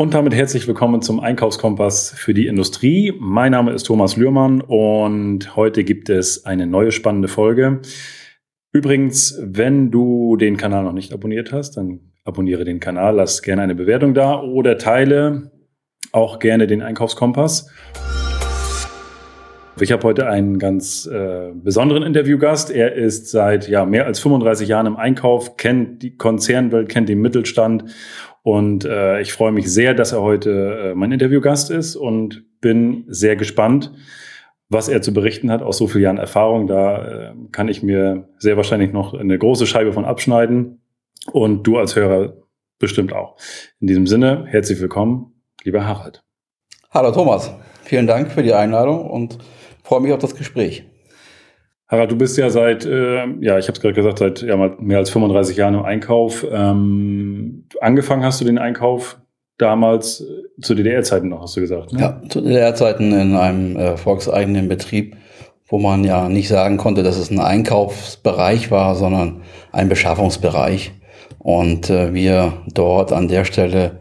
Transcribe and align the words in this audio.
Und 0.00 0.14
damit 0.14 0.34
herzlich 0.34 0.66
willkommen 0.66 1.02
zum 1.02 1.20
Einkaufskompass 1.20 2.14
für 2.16 2.32
die 2.32 2.46
Industrie. 2.46 3.12
Mein 3.18 3.52
Name 3.52 3.72
ist 3.72 3.82
Thomas 3.82 4.16
Lührmann 4.16 4.62
und 4.62 5.56
heute 5.56 5.84
gibt 5.84 6.08
es 6.08 6.46
eine 6.46 6.66
neue 6.66 6.90
spannende 6.90 7.28
Folge. 7.28 7.82
Übrigens, 8.72 9.38
wenn 9.42 9.90
du 9.90 10.38
den 10.38 10.56
Kanal 10.56 10.84
noch 10.84 10.94
nicht 10.94 11.12
abonniert 11.12 11.52
hast, 11.52 11.76
dann 11.76 12.00
abonniere 12.24 12.64
den 12.64 12.80
Kanal, 12.80 13.16
lass 13.16 13.42
gerne 13.42 13.60
eine 13.60 13.74
Bewertung 13.74 14.14
da 14.14 14.40
oder 14.40 14.78
teile 14.78 15.52
auch 16.12 16.38
gerne 16.38 16.66
den 16.66 16.80
Einkaufskompass. 16.80 17.68
Ich 19.82 19.92
habe 19.92 20.02
heute 20.04 20.28
einen 20.28 20.58
ganz 20.58 21.06
äh, 21.06 21.52
besonderen 21.54 22.02
Interviewgast. 22.02 22.70
Er 22.70 22.94
ist 22.94 23.30
seit 23.30 23.68
ja, 23.68 23.84
mehr 23.84 24.06
als 24.06 24.18
35 24.20 24.68
Jahren 24.68 24.86
im 24.86 24.96
Einkauf, 24.96 25.56
kennt 25.56 26.02
die 26.02 26.16
Konzernwelt, 26.16 26.88
kennt 26.88 27.08
den 27.08 27.20
Mittelstand 27.20 27.84
und 28.42 28.84
äh, 28.84 29.20
ich 29.20 29.32
freue 29.32 29.52
mich 29.52 29.72
sehr, 29.72 29.94
dass 29.94 30.12
er 30.12 30.22
heute 30.22 30.90
äh, 30.90 30.94
mein 30.94 31.12
Interviewgast 31.12 31.70
ist 31.70 31.96
und 31.96 32.44
bin 32.60 33.04
sehr 33.08 33.36
gespannt, 33.36 33.92
was 34.68 34.88
er 34.88 35.02
zu 35.02 35.12
berichten 35.12 35.50
hat 35.50 35.62
aus 35.62 35.78
so 35.78 35.88
vielen 35.88 36.04
Jahren 36.04 36.18
Erfahrung. 36.18 36.66
Da 36.66 37.30
äh, 37.30 37.34
kann 37.52 37.68
ich 37.68 37.82
mir 37.82 38.28
sehr 38.38 38.56
wahrscheinlich 38.56 38.92
noch 38.92 39.14
eine 39.14 39.36
große 39.36 39.66
Scheibe 39.66 39.92
von 39.92 40.04
abschneiden 40.04 40.80
und 41.32 41.64
du 41.64 41.76
als 41.78 41.96
Hörer 41.96 42.34
bestimmt 42.78 43.12
auch. 43.12 43.36
In 43.80 43.88
diesem 43.88 44.06
Sinne, 44.06 44.46
herzlich 44.46 44.80
willkommen, 44.80 45.42
lieber 45.64 45.86
Harald. 45.86 46.22
Hallo 46.90 47.12
Thomas, 47.12 47.52
vielen 47.84 48.06
Dank 48.06 48.30
für 48.32 48.42
die 48.42 48.54
Einladung 48.54 49.10
und 49.10 49.38
freue 49.84 50.00
mich 50.00 50.12
auf 50.12 50.18
das 50.18 50.34
Gespräch. 50.34 50.89
Harald, 51.90 52.12
du 52.12 52.16
bist 52.16 52.38
ja 52.38 52.50
seit, 52.50 52.86
äh, 52.86 53.26
ja, 53.40 53.58
ich 53.58 53.66
habe 53.66 53.72
es 53.72 53.80
gerade 53.80 53.94
gesagt, 53.94 54.20
seit 54.20 54.42
ja, 54.42 54.56
mehr 54.78 54.98
als 54.98 55.10
35 55.10 55.56
Jahren 55.56 55.74
im 55.74 55.82
Einkauf. 55.82 56.46
Ähm, 56.48 57.66
angefangen 57.80 58.22
hast 58.24 58.40
du 58.40 58.44
den 58.44 58.58
Einkauf 58.58 59.18
damals 59.58 60.20
äh, 60.20 60.60
zu 60.60 60.76
DDR-Zeiten 60.76 61.28
noch, 61.28 61.42
hast 61.42 61.56
du 61.56 61.60
gesagt. 61.60 61.92
Ne? 61.92 62.00
Ja, 62.00 62.22
zu 62.28 62.42
DDR-Zeiten 62.42 63.12
in 63.12 63.34
einem 63.34 63.76
äh, 63.76 63.96
volkseigenen 63.96 64.68
Betrieb, 64.68 65.16
wo 65.66 65.78
man 65.78 66.04
ja 66.04 66.28
nicht 66.28 66.46
sagen 66.46 66.76
konnte, 66.76 67.02
dass 67.02 67.18
es 67.18 67.32
ein 67.32 67.40
Einkaufsbereich 67.40 68.70
war, 68.70 68.94
sondern 68.94 69.42
ein 69.72 69.88
Beschaffungsbereich. 69.88 70.92
Und 71.40 71.90
äh, 71.90 72.14
wir 72.14 72.52
dort 72.72 73.12
an 73.12 73.26
der 73.26 73.44
Stelle 73.44 73.99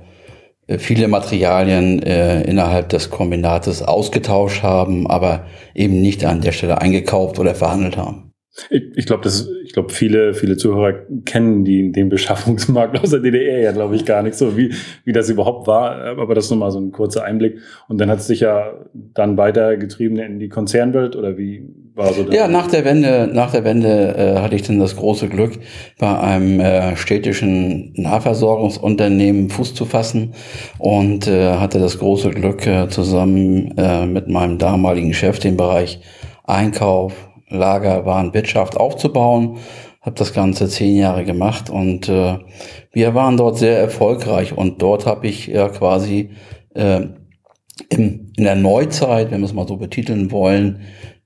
viele 0.77 1.07
Materialien 1.07 2.03
äh, 2.03 2.41
innerhalb 2.43 2.89
des 2.89 3.09
Kombinates 3.09 3.81
ausgetauscht 3.81 4.63
haben, 4.63 5.07
aber 5.07 5.45
eben 5.73 6.01
nicht 6.01 6.23
an 6.25 6.41
der 6.41 6.51
Stelle 6.51 6.79
eingekauft 6.79 7.39
oder 7.39 7.55
verhandelt 7.55 7.97
haben. 7.97 8.28
Ich, 8.69 8.83
ich 8.95 9.05
glaube, 9.05 9.21
glaube, 9.79 9.93
viele, 9.93 10.33
viele 10.33 10.57
Zuhörer 10.57 10.93
kennen 11.25 11.63
die, 11.63 11.91
den 11.91 12.09
Beschaffungsmarkt 12.09 12.99
aus 12.99 13.11
der 13.11 13.19
DDR 13.19 13.61
ja, 13.61 13.71
glaube 13.71 13.95
ich, 13.95 14.05
gar 14.05 14.23
nicht 14.23 14.35
so, 14.35 14.57
wie, 14.57 14.73
wie 15.05 15.13
das 15.13 15.29
überhaupt 15.29 15.67
war. 15.67 16.17
Aber 16.17 16.35
das 16.35 16.45
ist 16.45 16.51
nur 16.51 16.59
mal 16.59 16.71
so 16.71 16.79
ein 16.79 16.91
kurzer 16.91 17.23
Einblick. 17.23 17.59
Und 17.87 17.99
dann 17.99 18.09
hat 18.09 18.19
es 18.19 18.27
sich 18.27 18.41
ja 18.41 18.73
dann 18.93 19.37
weitergetrieben 19.37 20.17
in 20.17 20.39
die 20.39 20.49
Konzernwelt 20.49 21.15
oder 21.15 21.37
wie 21.37 21.63
war 21.95 22.13
so? 22.13 22.23
Das? 22.23 22.35
Ja, 22.35 22.49
nach 22.49 22.67
der 22.67 22.83
Wende, 22.83 23.29
nach 23.31 23.51
der 23.51 23.63
Wende 23.63 24.15
äh, 24.17 24.39
hatte 24.39 24.55
ich 24.55 24.63
dann 24.63 24.79
das 24.79 24.97
große 24.97 25.29
Glück, 25.29 25.53
bei 25.97 26.19
einem 26.19 26.59
äh, 26.59 26.95
städtischen 26.97 27.93
Nahversorgungsunternehmen 27.95 29.49
Fuß 29.49 29.75
zu 29.75 29.85
fassen 29.85 30.33
und 30.77 31.27
äh, 31.27 31.53
hatte 31.53 31.79
das 31.79 31.99
große 31.99 32.31
Glück, 32.31 32.67
äh, 32.67 32.89
zusammen 32.89 33.77
äh, 33.77 34.05
mit 34.05 34.27
meinem 34.27 34.57
damaligen 34.57 35.13
Chef 35.13 35.39
den 35.39 35.55
Bereich 35.55 36.01
Einkauf, 36.45 37.28
Lagerwarenwirtschaft 37.49 38.77
aufzubauen. 38.77 39.57
Habe 40.01 40.15
das 40.15 40.33
Ganze 40.33 40.69
zehn 40.69 40.95
Jahre 40.95 41.25
gemacht 41.25 41.69
und 41.69 42.07
äh, 42.07 42.37
wir 42.93 43.15
waren 43.15 43.35
dort 43.35 43.57
sehr 43.57 43.77
erfolgreich 43.77 44.57
und 44.57 44.81
dort 44.81 45.05
habe 45.05 45.27
ich 45.27 45.47
ja 45.47 45.67
quasi 45.67 46.29
äh, 46.73 47.01
im, 47.89 48.31
in 48.37 48.43
der 48.43 48.55
Neuzeit, 48.55 49.31
wenn 49.31 49.41
wir 49.41 49.45
es 49.45 49.53
mal 49.53 49.67
so 49.67 49.77
betiteln 49.77 50.31
wollen, 50.31 50.81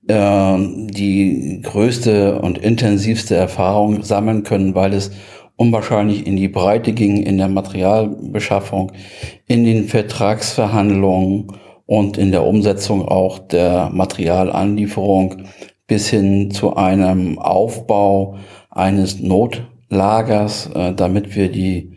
äh, 0.08 0.56
die 0.58 1.60
größte 1.62 2.40
und 2.40 2.58
intensivste 2.58 3.36
Erfahrung 3.36 4.02
sammeln 4.02 4.42
können, 4.42 4.74
weil 4.74 4.92
es 4.92 5.12
unwahrscheinlich 5.56 6.26
in 6.26 6.36
die 6.36 6.48
Breite 6.48 6.92
ging 6.92 7.22
in 7.22 7.38
der 7.38 7.48
Materialbeschaffung, 7.48 8.92
in 9.46 9.64
den 9.64 9.84
Vertragsverhandlungen 9.84 11.52
und 11.86 12.18
in 12.18 12.32
der 12.32 12.44
Umsetzung 12.44 13.06
auch 13.06 13.38
der 13.38 13.90
Materialanlieferung 13.90 15.44
bis 15.94 16.08
hin 16.08 16.50
zu 16.50 16.74
einem 16.74 17.38
Aufbau 17.38 18.36
eines 18.68 19.20
Notlagers, 19.20 20.68
äh, 20.74 20.92
damit 20.92 21.36
wir 21.36 21.52
die, 21.52 21.92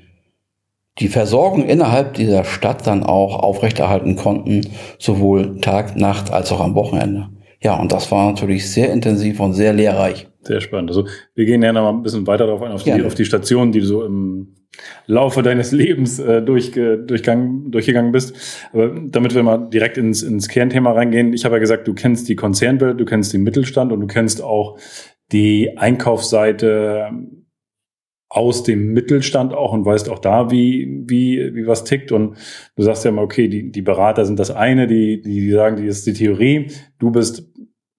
die 0.99 1.07
Versorgung 1.07 1.65
innerhalb 1.65 2.13
dieser 2.13 2.43
Stadt 2.43 2.85
dann 2.85 3.01
auch 3.01 3.41
aufrechterhalten 3.41 4.15
konnten, 4.15 4.61
sowohl 4.99 5.59
Tag, 5.61 5.97
Nacht 5.97 6.31
als 6.31 6.51
auch 6.51 6.59
am 6.59 6.75
Wochenende. 6.75 7.29
Ja, 7.59 7.73
und 7.79 7.91
das 7.91 8.11
war 8.11 8.27
natürlich 8.27 8.69
sehr 8.69 8.93
intensiv 8.93 9.39
und 9.39 9.53
sehr 9.53 9.73
lehrreich. 9.73 10.27
Sehr 10.43 10.61
spannend. 10.61 10.91
Also 10.91 11.07
wir 11.33 11.45
gehen 11.45 11.63
ja 11.63 11.73
noch 11.73 11.81
mal 11.81 11.97
ein 11.97 12.03
bisschen 12.03 12.27
weiter 12.27 12.45
darauf 12.45 12.61
ein, 12.61 12.73
auf 12.73 12.83
die, 12.83 13.03
auf 13.03 13.15
die 13.15 13.25
Stationen, 13.25 13.71
die 13.71 13.79
du 13.79 13.87
so 13.87 14.05
im 14.05 14.56
Laufe 15.05 15.41
deines 15.41 15.71
Lebens 15.71 16.19
äh, 16.19 16.41
durchge 16.41 16.97
durchgang, 16.97 17.71
durchgegangen 17.71 18.11
bist. 18.11 18.69
Aber 18.73 18.89
damit 18.89 19.35
wir 19.35 19.43
mal 19.43 19.69
direkt 19.69 19.97
ins, 19.97 20.23
ins 20.23 20.47
Kernthema 20.47 20.91
reingehen, 20.91 21.33
ich 21.33 21.45
habe 21.45 21.55
ja 21.55 21.59
gesagt, 21.59 21.88
du 21.88 21.93
kennst 21.93 22.29
die 22.29 22.35
Konzernwelt, 22.35 22.99
du 22.99 23.05
kennst 23.05 23.33
den 23.33 23.43
Mittelstand 23.43 23.91
und 23.91 24.01
du 24.01 24.07
kennst 24.07 24.41
auch 24.41 24.77
die 25.31 25.77
Einkaufsseite 25.77 27.11
aus 28.29 28.63
dem 28.63 28.93
Mittelstand 28.93 29.53
auch 29.53 29.71
und 29.71 29.85
weißt 29.85 30.09
auch 30.09 30.19
da, 30.19 30.51
wie, 30.51 31.03
wie, 31.07 31.55
wie 31.55 31.65
was 31.65 31.85
tickt. 31.85 32.11
Und 32.11 32.38
du 32.75 32.83
sagst 32.83 33.05
ja 33.05 33.11
mal, 33.11 33.23
okay, 33.23 33.47
die, 33.47 33.71
die 33.71 33.81
Berater 33.81 34.25
sind 34.25 34.39
das 34.39 34.51
eine, 34.51 34.88
die, 34.88 35.21
die 35.21 35.49
sagen, 35.51 35.77
die 35.77 35.85
ist 35.85 36.05
die 36.07 36.13
Theorie. 36.13 36.71
Du 36.99 37.11
bist 37.11 37.49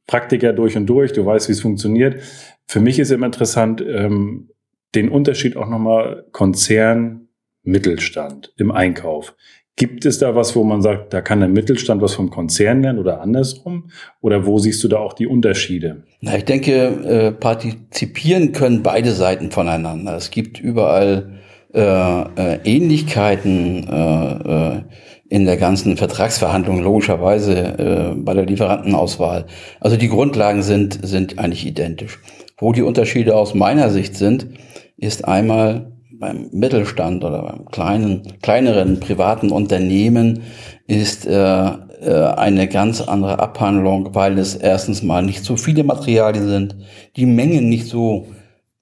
Praktiker 0.07 0.53
durch 0.53 0.77
und 0.77 0.87
durch, 0.87 1.13
du 1.13 1.25
weißt, 1.25 1.49
wie 1.49 1.53
es 1.53 1.61
funktioniert. 1.61 2.23
Für 2.67 2.81
mich 2.81 2.99
ist 2.99 3.11
immer 3.11 3.27
interessant, 3.27 3.83
ähm, 3.87 4.51
den 4.95 5.09
Unterschied 5.09 5.57
auch 5.57 5.69
nochmal 5.69 6.25
Konzern, 6.33 7.29
Mittelstand 7.63 8.53
im 8.57 8.71
Einkauf. 8.71 9.35
Gibt 9.77 10.05
es 10.07 10.19
da 10.19 10.35
was, 10.35 10.57
wo 10.57 10.65
man 10.65 10.83
sagt, 10.83 11.13
da 11.13 11.21
kann 11.21 11.39
der 11.39 11.49
Mittelstand 11.49 12.03
was 12.03 12.15
vom 12.15 12.31
Konzern 12.31 12.83
lernen 12.83 12.99
oder 12.99 13.21
andersrum? 13.21 13.91
Oder 14.21 14.45
wo 14.45 14.59
siehst 14.59 14.83
du 14.83 14.89
da 14.89 14.99
auch 14.99 15.13
die 15.13 15.29
Unterschiede? 15.29 16.03
Na, 16.21 16.37
ich 16.37 16.45
denke, 16.45 16.73
äh, 16.73 17.31
partizipieren 17.31 18.51
können 18.51 18.83
beide 18.83 19.13
Seiten 19.13 19.53
voneinander. 19.53 20.17
Es 20.17 20.33
gibt 20.33 20.59
überall 20.59 21.39
äh, 21.73 21.81
äh, 21.81 22.59
Ähnlichkeiten 22.65 23.87
äh, 23.89 24.77
äh, 24.79 24.83
in 25.29 25.45
der 25.45 25.59
ganzen 25.59 25.97
Vertragsverhandlung, 25.97 26.83
logischerweise 26.83 27.55
äh, 27.55 28.15
bei 28.17 28.35
der 28.35 28.47
Lieferantenauswahl. 28.47 29.47
Also 29.79 29.97
die 29.97 30.09
Grundlagen 30.09 30.63
sind, 30.63 31.07
sind 31.07 31.39
eigentlich 31.39 31.67
identisch. 31.67 32.19
Wo 32.59 32.73
die 32.73 32.83
Unterschiede 32.83 33.37
aus 33.37 33.55
meiner 33.55 33.91
Sicht 33.91 34.17
sind, 34.17 34.49
ist 34.97 35.25
einmal 35.27 35.93
beim 36.19 36.49
Mittelstand 36.53 37.25
oder 37.25 37.43
beim 37.43 37.67
kleinen, 37.67 38.41
kleineren 38.43 38.99
privaten 38.99 39.51
Unternehmen 39.51 40.43
ist 40.89 41.27
äh, 41.27 41.67
äh, 41.69 42.25
eine 42.37 42.67
ganz 42.67 43.01
andere 43.01 43.39
Abhandlung, 43.39 44.15
weil 44.15 44.39
es 44.39 44.57
erstens 44.57 45.03
mal 45.03 45.23
nicht 45.23 45.45
so 45.45 45.57
viele 45.57 45.85
Materialien 45.85 46.49
sind, 46.49 46.77
die 47.17 47.27
Mengen 47.27 47.69
nicht 47.69 47.87
so 47.87 48.27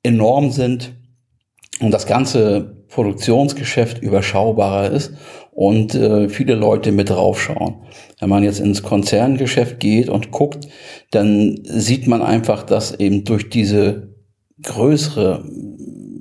enorm 0.02 0.50
sind 0.50 0.94
und 1.80 1.90
das 1.90 2.06
ganze 2.06 2.84
Produktionsgeschäft 2.88 4.02
überschaubarer 4.02 4.90
ist 4.90 5.12
und 5.56 5.94
äh, 5.94 6.28
viele 6.28 6.54
Leute 6.54 6.92
mit 6.92 7.08
draufschauen. 7.08 7.76
Wenn 8.20 8.28
man 8.28 8.44
jetzt 8.44 8.60
ins 8.60 8.82
Konzerngeschäft 8.82 9.80
geht 9.80 10.10
und 10.10 10.30
guckt, 10.30 10.68
dann 11.10 11.58
sieht 11.64 12.06
man 12.06 12.20
einfach, 12.20 12.62
dass 12.62 12.94
eben 12.94 13.24
durch 13.24 13.48
diese 13.48 14.14
größere 14.62 15.44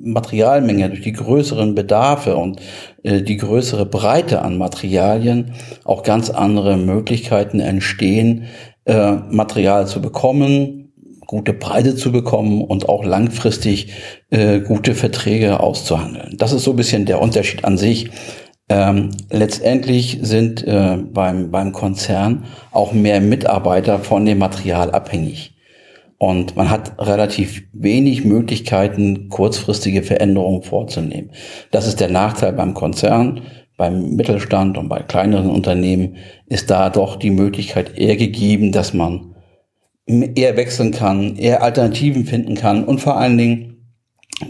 Materialmenge, 0.01 0.88
durch 0.88 1.01
die 1.01 1.12
größeren 1.12 1.75
Bedarfe 1.75 2.38
und 2.38 2.62
äh, 3.04 3.24
die 3.24 3.36
größere 3.36 3.86
Breite 3.86 4.42
an 4.42 4.57
Materialien 4.57 5.51
auch 5.83 6.04
ganz 6.04 6.30
andere 6.30 6.77
Möglichkeiten 6.77 7.60
entstehen, 7.60 8.45
äh, 8.86 9.15
Material 9.30 9.86
zu 9.86 10.01
bekommen, 10.01 10.94
gute 11.27 11.51
Preise 11.54 11.98
zu 11.98 12.13
bekommen 12.13 12.62
und 12.62 12.88
auch 12.88 13.04
langfristig 13.04 13.92
äh, 14.30 14.62
gute 14.62 14.95
Verträge 14.95 15.60
auszuhandeln. 15.60 16.38
Das 16.38 16.54
ist 16.54 16.63
so 16.63 16.71
ein 16.71 16.77
bisschen 16.77 17.06
der 17.06 17.21
Unterschied 17.21 17.65
an 17.65 17.77
sich. 17.77 18.12
Ähm, 18.67 19.12
letztendlich 19.29 20.19
sind 20.21 20.65
äh, 20.65 20.97
beim, 20.97 21.51
beim 21.51 21.71
Konzern 21.71 22.45
auch 22.71 22.94
mehr 22.94 23.21
Mitarbeiter 23.21 24.00
von 24.00 24.25
dem 24.25 24.39
Material 24.39 24.91
abhängig. 24.91 25.56
Und 26.17 26.56
man 26.56 26.69
hat 26.69 26.97
relativ 26.97 27.63
wenig 27.73 28.23
Möglichkeiten, 28.23 29.29
kurzfristige 29.29 30.01
Veränderungen 30.01 30.63
vorzunehmen. 30.63 31.31
Das 31.71 31.88
ist 31.88 32.00
der 32.00 32.09
Nachteil 32.09 32.53
beim 32.53 32.73
Konzern. 32.73 33.41
Beim 33.77 34.15
Mittelstand 34.15 34.77
und 34.77 34.88
bei 34.88 35.01
kleineren 35.01 35.50
Unternehmen 35.50 36.15
ist 36.47 36.69
da 36.69 36.89
doch 36.89 37.17
die 37.17 37.29
Möglichkeit 37.29 37.97
eher 37.97 38.15
gegeben, 38.15 38.71
dass 38.71 38.94
man 38.94 39.35
eher 40.07 40.56
wechseln 40.56 40.91
kann, 40.91 41.35
eher 41.35 41.62
Alternativen 41.62 42.25
finden 42.25 42.56
kann 42.56 42.85
und 42.85 43.00
vor 43.00 43.17
allen 43.17 43.38
Dingen 43.38 43.94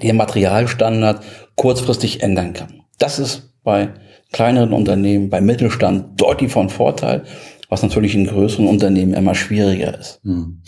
den 0.04 0.18
Materialstandard 0.18 1.24
kurzfristig 1.56 2.22
ändern 2.22 2.54
kann. 2.54 2.84
Das 3.00 3.18
ist 3.18 3.56
bei 3.64 3.90
kleineren 4.36 4.74
Unternehmen, 4.74 5.30
beim 5.30 5.46
Mittelstand 5.46 6.20
deutlich 6.22 6.52
von 6.52 6.68
Vorteil, 6.68 7.24
was 7.70 7.84
natürlich 7.84 8.16
in 8.16 8.28
größeren 8.28 8.68
Unternehmen 8.68 9.14
immer 9.14 9.34
schwieriger 9.34 9.98
ist. 9.98 10.20
Hm. 10.26 10.62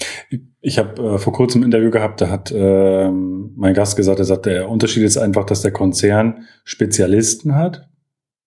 Ich 0.61 0.79
habe 0.79 1.01
äh, 1.01 1.17
vor 1.17 1.33
kurzem 1.33 1.61
ein 1.61 1.65
Interview 1.65 1.91
gehabt, 1.91 2.21
da 2.21 2.29
hat 2.29 2.49
äh, 2.49 3.11
mein 3.11 3.73
Gast 3.73 3.97
gesagt, 3.97 4.19
er 4.19 4.25
sagt, 4.25 4.45
der 4.45 4.69
Unterschied 4.69 5.03
ist 5.03 5.17
einfach, 5.17 5.43
dass 5.43 5.63
der 5.63 5.71
Konzern 5.71 6.45
Spezialisten 6.63 7.55
hat 7.55 7.89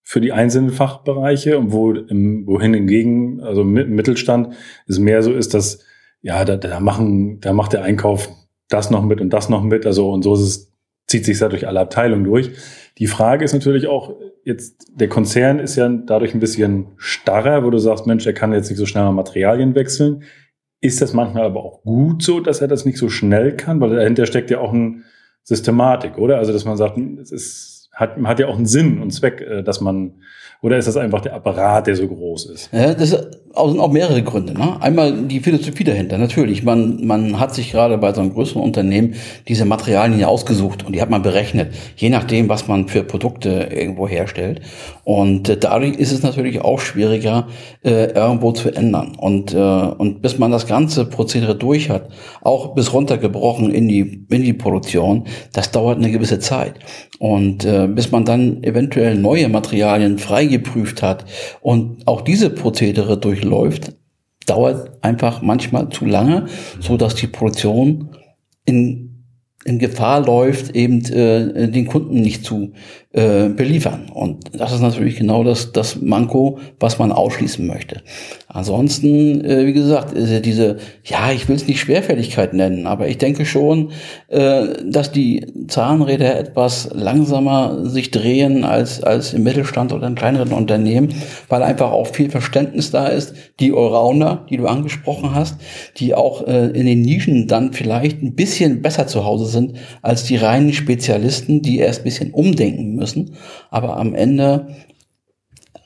für 0.02 0.22
die 0.22 0.32
einzelnen 0.32 0.70
Fachbereiche 0.70 1.58
und 1.58 1.70
wo 1.70 1.92
im, 1.92 2.46
wohin 2.46 2.72
hingegen, 2.72 3.42
also 3.42 3.60
im 3.60 3.72
Mittelstand, 3.72 4.54
es 4.86 4.98
mehr 4.98 5.22
so 5.22 5.34
ist, 5.34 5.52
dass 5.52 5.80
ja, 6.22 6.46
da, 6.46 6.56
da 6.56 6.80
machen, 6.80 7.40
da 7.40 7.52
macht 7.52 7.74
der 7.74 7.82
Einkauf 7.82 8.30
das 8.68 8.90
noch 8.90 9.04
mit 9.04 9.20
und 9.20 9.34
das 9.34 9.50
noch 9.50 9.62
mit, 9.62 9.84
also 9.84 10.12
und 10.12 10.22
so 10.22 10.32
ist 10.32 10.40
es, 10.40 10.69
zieht 11.10 11.24
sich 11.24 11.38
da 11.38 11.48
durch 11.48 11.66
alle 11.66 11.80
Abteilungen 11.80 12.24
durch. 12.24 12.52
Die 12.98 13.08
Frage 13.08 13.44
ist 13.44 13.52
natürlich 13.52 13.88
auch, 13.88 14.14
jetzt, 14.44 14.92
der 14.94 15.08
Konzern 15.08 15.58
ist 15.58 15.74
ja 15.74 15.88
dadurch 15.88 16.34
ein 16.34 16.40
bisschen 16.40 16.86
starrer, 16.96 17.64
wo 17.64 17.70
du 17.70 17.78
sagst, 17.78 18.06
Mensch, 18.06 18.26
er 18.26 18.32
kann 18.32 18.52
jetzt 18.52 18.70
nicht 18.70 18.78
so 18.78 18.86
schnell 18.86 19.04
mal 19.04 19.12
Materialien 19.12 19.74
wechseln. 19.74 20.22
Ist 20.80 21.02
das 21.02 21.12
manchmal 21.12 21.44
aber 21.44 21.64
auch 21.64 21.82
gut 21.82 22.22
so, 22.22 22.38
dass 22.40 22.60
er 22.60 22.68
das 22.68 22.84
nicht 22.84 22.96
so 22.96 23.08
schnell 23.08 23.56
kann? 23.56 23.80
Weil 23.80 23.90
dahinter 23.90 24.24
steckt 24.24 24.50
ja 24.50 24.60
auch 24.60 24.72
eine 24.72 25.02
Systematik, 25.42 26.16
oder? 26.16 26.38
Also, 26.38 26.52
dass 26.52 26.64
man 26.64 26.76
sagt, 26.76 26.96
es 27.20 27.32
ist, 27.32 27.90
hat, 27.92 28.16
hat 28.16 28.38
ja 28.38 28.46
auch 28.46 28.56
einen 28.56 28.66
Sinn 28.66 29.02
und 29.02 29.10
Zweck, 29.10 29.40
äh, 29.40 29.62
dass 29.62 29.80
man 29.80 30.22
oder 30.62 30.76
ist 30.76 30.88
das 30.88 30.96
einfach 30.96 31.20
der 31.20 31.34
Apparat, 31.34 31.86
der 31.86 31.96
so 31.96 32.06
groß 32.06 32.46
ist? 32.46 32.70
Ja, 32.72 32.92
das 32.92 33.10
sind 33.10 33.80
auch 33.80 33.90
mehrere 33.90 34.22
Gründe. 34.22 34.52
Ne? 34.52 34.80
Einmal 34.80 35.12
die 35.12 35.40
Philosophie 35.40 35.84
dahinter. 35.84 36.18
Natürlich, 36.18 36.62
man, 36.62 37.04
man 37.04 37.40
hat 37.40 37.54
sich 37.54 37.72
gerade 37.72 37.98
bei 37.98 38.12
so 38.12 38.20
einem 38.20 38.32
größeren 38.32 38.62
Unternehmen 38.62 39.14
diese 39.48 39.64
Materialien 39.64 40.22
ausgesucht 40.24 40.84
und 40.86 40.94
die 40.94 41.02
hat 41.02 41.10
man 41.10 41.22
berechnet, 41.22 41.74
je 41.96 42.10
nachdem, 42.10 42.48
was 42.48 42.68
man 42.68 42.88
für 42.88 43.02
Produkte 43.02 43.68
irgendwo 43.72 44.06
herstellt. 44.06 44.60
Und 45.04 45.48
äh, 45.48 45.56
dadurch 45.56 45.96
ist 45.96 46.12
es 46.12 46.22
natürlich 46.22 46.60
auch 46.60 46.78
schwieriger, 46.78 47.48
äh, 47.82 48.12
irgendwo 48.12 48.52
zu 48.52 48.70
ändern. 48.70 49.16
Und, 49.16 49.52
äh, 49.52 49.58
und 49.58 50.22
bis 50.22 50.38
man 50.38 50.50
das 50.50 50.66
ganze 50.66 51.06
Prozedere 51.06 51.56
durch 51.56 51.90
hat, 51.90 52.10
auch 52.42 52.74
bis 52.74 52.92
runtergebrochen 52.92 53.70
in 53.70 53.88
die, 53.88 54.26
in 54.30 54.42
die 54.42 54.52
Produktion, 54.52 55.24
das 55.52 55.72
dauert 55.72 55.98
eine 55.98 56.12
gewisse 56.12 56.38
Zeit. 56.38 56.74
Und 57.18 57.64
äh, 57.64 57.88
bis 57.88 58.12
man 58.12 58.24
dann 58.24 58.62
eventuell 58.62 59.16
neue 59.16 59.48
Materialien 59.48 60.18
frei 60.18 60.46
geprüft 60.50 61.02
hat 61.02 61.24
und 61.60 62.06
auch 62.06 62.20
diese 62.20 62.50
Prozedere 62.50 63.18
durchläuft, 63.18 63.92
dauert 64.46 65.02
einfach 65.02 65.42
manchmal 65.42 65.88
zu 65.88 66.04
lange, 66.04 66.46
so 66.80 66.96
dass 66.96 67.14
die 67.14 67.26
Produktion 67.26 68.10
in 68.64 69.10
in 69.64 69.78
Gefahr 69.78 70.24
läuft, 70.24 70.74
eben 70.74 71.04
äh, 71.04 71.68
den 71.68 71.86
Kunden 71.86 72.20
nicht 72.20 72.44
zu 72.44 72.72
äh, 73.12 73.48
beliefern. 73.48 74.08
Und 74.14 74.44
das 74.52 74.72
ist 74.72 74.82
natürlich 74.82 75.16
genau 75.16 75.42
das, 75.42 75.72
das 75.72 76.00
Manko, 76.00 76.60
was 76.78 77.00
man 77.00 77.10
ausschließen 77.10 77.66
möchte. 77.66 78.02
Ansonsten, 78.46 79.44
äh, 79.44 79.66
wie 79.66 79.72
gesagt, 79.72 80.12
ist 80.12 80.44
diese, 80.46 80.76
ja, 81.04 81.32
ich 81.32 81.48
will 81.48 81.56
es 81.56 81.66
nicht 81.66 81.80
Schwerfälligkeit 81.80 82.52
nennen, 82.52 82.86
aber 82.86 83.08
ich 83.08 83.18
denke 83.18 83.46
schon, 83.46 83.90
äh, 84.28 84.62
dass 84.84 85.10
die 85.10 85.44
Zahnräder 85.66 86.38
etwas 86.38 86.90
langsamer 86.92 87.84
sich 87.88 88.12
drehen 88.12 88.62
als, 88.62 89.02
als 89.02 89.34
im 89.34 89.42
Mittelstand 89.42 89.92
oder 89.92 90.06
in 90.06 90.14
kleineren 90.14 90.52
Unternehmen, 90.52 91.14
weil 91.48 91.64
einfach 91.64 91.90
auch 91.90 92.06
viel 92.06 92.30
Verständnis 92.30 92.92
da 92.92 93.08
ist. 93.08 93.34
Die 93.58 93.72
Allrounder, 93.72 94.46
die 94.50 94.56
du 94.56 94.66
angesprochen 94.66 95.34
hast, 95.34 95.60
die 95.96 96.14
auch 96.14 96.46
äh, 96.46 96.66
in 96.66 96.86
den 96.86 97.02
Nischen 97.02 97.48
dann 97.48 97.72
vielleicht 97.72 98.22
ein 98.22 98.34
bisschen 98.34 98.82
besser 98.82 99.08
zu 99.08 99.24
Hause 99.24 99.46
sind 99.46 99.76
als 100.02 100.24
die 100.24 100.36
reinen 100.36 100.72
Spezialisten, 100.72 101.62
die 101.62 101.78
erst 101.78 102.00
ein 102.00 102.04
bisschen 102.04 102.30
umdenken. 102.30 102.99
Aber 103.70 103.96
am 103.96 104.14
Ende 104.14 104.68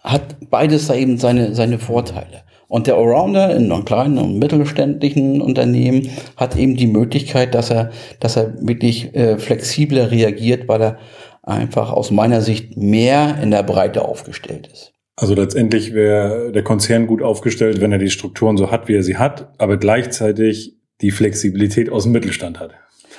hat 0.02 0.36
beides 0.50 0.86
da 0.86 0.94
eben 0.94 1.18
seine, 1.18 1.54
seine 1.54 1.78
Vorteile. 1.78 2.42
Und 2.68 2.86
der 2.86 2.96
Allrounder 2.96 3.54
in 3.54 3.70
einem 3.70 3.84
kleinen 3.84 4.18
und 4.18 4.38
mittelständischen 4.38 5.40
Unternehmen 5.40 6.10
hat 6.36 6.56
eben 6.56 6.76
die 6.76 6.86
Möglichkeit, 6.86 7.54
dass 7.54 7.70
er, 7.70 7.90
dass 8.20 8.36
er 8.36 8.54
wirklich 8.66 9.14
äh, 9.14 9.38
flexibler 9.38 10.10
reagiert, 10.10 10.68
weil 10.68 10.82
er 10.82 10.98
einfach 11.42 11.92
aus 11.92 12.10
meiner 12.10 12.40
Sicht 12.40 12.76
mehr 12.76 13.38
in 13.42 13.50
der 13.50 13.62
Breite 13.62 14.04
aufgestellt 14.04 14.68
ist. 14.72 14.92
Also 15.16 15.34
letztendlich 15.34 15.94
wäre 15.94 16.50
der 16.52 16.64
Konzern 16.64 17.06
gut 17.06 17.22
aufgestellt, 17.22 17.80
wenn 17.80 17.92
er 17.92 17.98
die 17.98 18.10
Strukturen 18.10 18.56
so 18.56 18.70
hat, 18.70 18.88
wie 18.88 18.96
er 18.96 19.04
sie 19.04 19.16
hat, 19.16 19.52
aber 19.58 19.76
gleichzeitig 19.76 20.76
die 21.00 21.12
Flexibilität 21.12 21.90
aus 21.90 22.04
dem 22.04 22.12
Mittelstand 22.12 22.58
hat. 22.58 22.72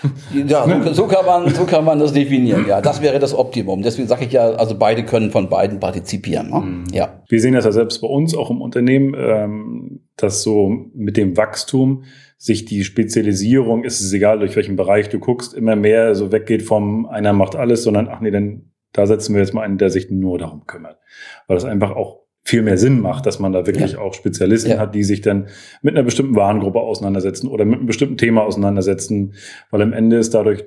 Ja, 0.48 0.66
so, 0.84 0.94
so, 0.94 1.08
kann 1.08 1.26
man, 1.26 1.54
so 1.54 1.66
kann 1.66 1.86
man 1.86 2.00
das 2.00 2.14
definieren. 2.14 2.66
Ja, 2.68 2.82
das 2.82 3.02
wäre 3.02 3.20
das 3.20 3.34
Optimum. 3.34 3.82
Deswegen 3.82 4.08
sage 4.08 4.26
ich 4.26 4.32
ja, 4.32 4.52
also 4.52 4.78
beide 4.78 5.04
können 5.06 5.32
von 5.32 5.50
beiden 5.50 5.80
partizipieren. 5.80 6.50
Ne? 6.50 6.60
Mhm. 6.60 6.84
Ja. 6.92 7.22
Wir 7.28 7.40
sehen 7.40 7.54
das 7.54 7.66
ja 7.66 7.72
selbst 7.72 8.02
bei 8.02 8.08
uns 8.08 8.36
auch 8.36 8.50
im 8.50 8.62
Unternehmen, 8.62 9.16
ähm, 9.18 10.02
dass 10.18 10.44
so 10.44 10.70
mit 10.94 11.18
dem 11.18 11.38
Wachstum 11.38 12.04
sich 12.38 12.66
die 12.66 12.84
Spezialisierung, 12.84 13.84
ist 13.84 14.02
es 14.02 14.12
egal, 14.14 14.40
durch 14.40 14.56
welchen 14.56 14.76
Bereich 14.76 15.10
du 15.10 15.20
guckst, 15.20 15.54
immer 15.54 15.76
mehr 15.76 16.16
so 16.16 16.32
weggeht 16.32 16.64
vom 16.64 17.06
einer 17.06 17.34
macht 17.34 17.56
alles, 17.56 17.84
sondern 17.84 18.08
ach 18.10 18.20
nee, 18.20 18.32
dann 18.32 18.72
da 18.96 19.06
setzen 19.08 19.36
wir 19.36 19.42
jetzt 19.42 19.54
mal 19.54 19.64
einen, 19.64 19.78
der 19.78 19.90
sich 19.90 20.10
nur 20.10 20.38
darum 20.38 20.66
kümmert. 20.68 21.00
Weil 21.48 21.56
das 21.56 21.66
einfach 21.66 21.92
auch 21.92 22.25
viel 22.46 22.62
mehr 22.62 22.78
Sinn 22.78 23.02
macht, 23.02 23.26
dass 23.26 23.40
man 23.40 23.52
da 23.52 23.66
wirklich 23.66 23.94
ja. 23.94 24.00
auch 24.00 24.14
Spezialisten 24.14 24.72
ja. 24.72 24.78
hat, 24.78 24.94
die 24.94 25.04
sich 25.04 25.22
dann 25.22 25.48
mit 25.82 25.96
einer 25.96 26.04
bestimmten 26.04 26.36
Warengruppe 26.36 26.80
auseinandersetzen 26.80 27.48
oder 27.48 27.66
mit 27.66 27.80
einem 27.80 27.88
bestimmten 27.88 28.18
Thema 28.18 28.44
auseinandersetzen, 28.44 29.34
weil 29.72 29.82
am 29.82 29.94
Ende 29.94 30.18
es 30.18 30.30
dadurch 30.30 30.64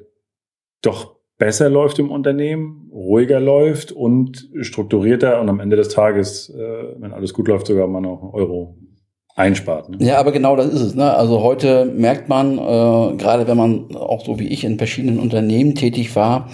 doch 0.82 1.16
besser 1.38 1.70
läuft 1.70 2.00
im 2.00 2.10
Unternehmen, 2.10 2.90
ruhiger 2.92 3.38
läuft 3.38 3.92
und 3.92 4.48
strukturierter 4.60 5.40
und 5.40 5.48
am 5.48 5.60
Ende 5.60 5.76
des 5.76 5.88
Tages, 5.88 6.50
äh, 6.50 7.00
wenn 7.00 7.12
alles 7.12 7.32
gut 7.32 7.46
läuft, 7.46 7.68
sogar 7.68 7.86
mal 7.86 8.00
noch 8.00 8.22
einen 8.22 8.32
Euro 8.32 8.76
einspart. 9.36 9.88
Ne? 9.88 9.98
Ja, 10.00 10.18
aber 10.18 10.32
genau 10.32 10.56
das 10.56 10.66
ist 10.66 10.80
es. 10.80 10.94
Ne? 10.96 11.14
Also 11.14 11.44
heute 11.44 11.84
merkt 11.84 12.28
man, 12.28 12.58
äh, 12.58 13.16
gerade 13.16 13.46
wenn 13.46 13.56
man 13.56 13.94
auch 13.94 14.24
so 14.24 14.40
wie 14.40 14.48
ich 14.48 14.64
in 14.64 14.78
verschiedenen 14.78 15.20
Unternehmen 15.20 15.76
tätig 15.76 16.16
war, 16.16 16.48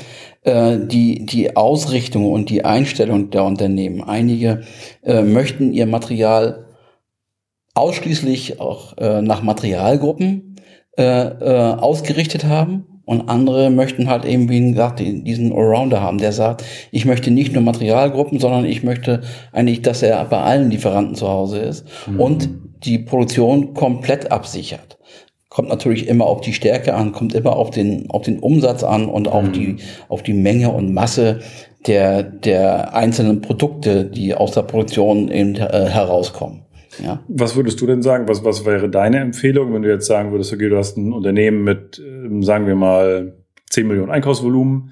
äh, 0.44 0.78
die, 0.78 1.26
die 1.26 1.56
Ausrichtung 1.56 2.30
und 2.30 2.50
die 2.50 2.64
Einstellung 2.64 3.30
der 3.30 3.44
Unternehmen. 3.44 4.02
Einige 4.02 4.62
äh, 5.02 5.22
möchten 5.22 5.72
ihr 5.72 5.86
Material 5.86 6.66
ausschließlich 7.74 8.60
auch 8.60 8.96
äh, 8.98 9.20
nach 9.20 9.42
Materialgruppen 9.42 10.56
äh, 10.96 11.02
äh, 11.02 11.74
ausgerichtet 11.74 12.44
haben. 12.44 12.86
Und 13.06 13.28
andere 13.28 13.68
möchten 13.68 14.08
halt 14.08 14.24
eben, 14.24 14.48
wie 14.48 14.70
gesagt, 14.70 14.98
diesen 15.00 15.52
Allrounder 15.52 16.00
haben, 16.00 16.16
der 16.16 16.32
sagt, 16.32 16.64
ich 16.90 17.04
möchte 17.04 17.30
nicht 17.30 17.52
nur 17.52 17.62
Materialgruppen, 17.62 18.38
sondern 18.38 18.64
ich 18.64 18.82
möchte 18.82 19.20
eigentlich, 19.52 19.82
dass 19.82 20.02
er 20.02 20.24
bei 20.24 20.38
allen 20.40 20.70
Lieferanten 20.70 21.14
zu 21.14 21.28
Hause 21.28 21.58
ist 21.58 21.86
mhm. 22.06 22.20
und 22.20 22.48
die 22.84 22.98
Produktion 22.98 23.74
komplett 23.74 24.32
absichert 24.32 24.98
kommt 25.54 25.68
natürlich 25.68 26.08
immer 26.08 26.26
auf 26.26 26.40
die 26.40 26.52
Stärke 26.52 26.94
an, 26.94 27.12
kommt 27.12 27.32
immer 27.32 27.54
auf 27.54 27.70
den, 27.70 28.10
auf 28.10 28.22
den 28.22 28.40
Umsatz 28.40 28.82
an 28.82 29.06
und 29.06 29.28
auf, 29.28 29.44
mhm. 29.44 29.52
die, 29.52 29.76
auf 30.08 30.24
die 30.24 30.32
Menge 30.32 30.70
und 30.72 30.92
Masse 30.92 31.42
der, 31.86 32.24
der 32.24 32.92
einzelnen 32.92 33.40
Produkte, 33.40 34.04
die 34.04 34.34
aus 34.34 34.50
der 34.50 34.62
Produktion 34.62 35.30
eben 35.30 35.54
äh, 35.54 35.86
herauskommen. 35.86 36.62
Ja. 37.04 37.20
Was 37.28 37.54
würdest 37.54 37.80
du 37.80 37.86
denn 37.86 38.02
sagen? 38.02 38.26
Was, 38.26 38.44
was 38.44 38.66
wäre 38.66 38.88
deine 38.88 39.20
Empfehlung, 39.20 39.72
wenn 39.72 39.82
du 39.82 39.90
jetzt 39.90 40.06
sagen 40.06 40.32
würdest, 40.32 40.52
okay, 40.52 40.68
du 40.68 40.76
hast 40.76 40.96
ein 40.96 41.12
Unternehmen 41.12 41.62
mit, 41.62 42.02
ähm, 42.04 42.42
sagen 42.42 42.66
wir 42.66 42.74
mal, 42.74 43.34
10 43.70 43.86
Millionen 43.86 44.10
Einkaufsvolumen, 44.10 44.90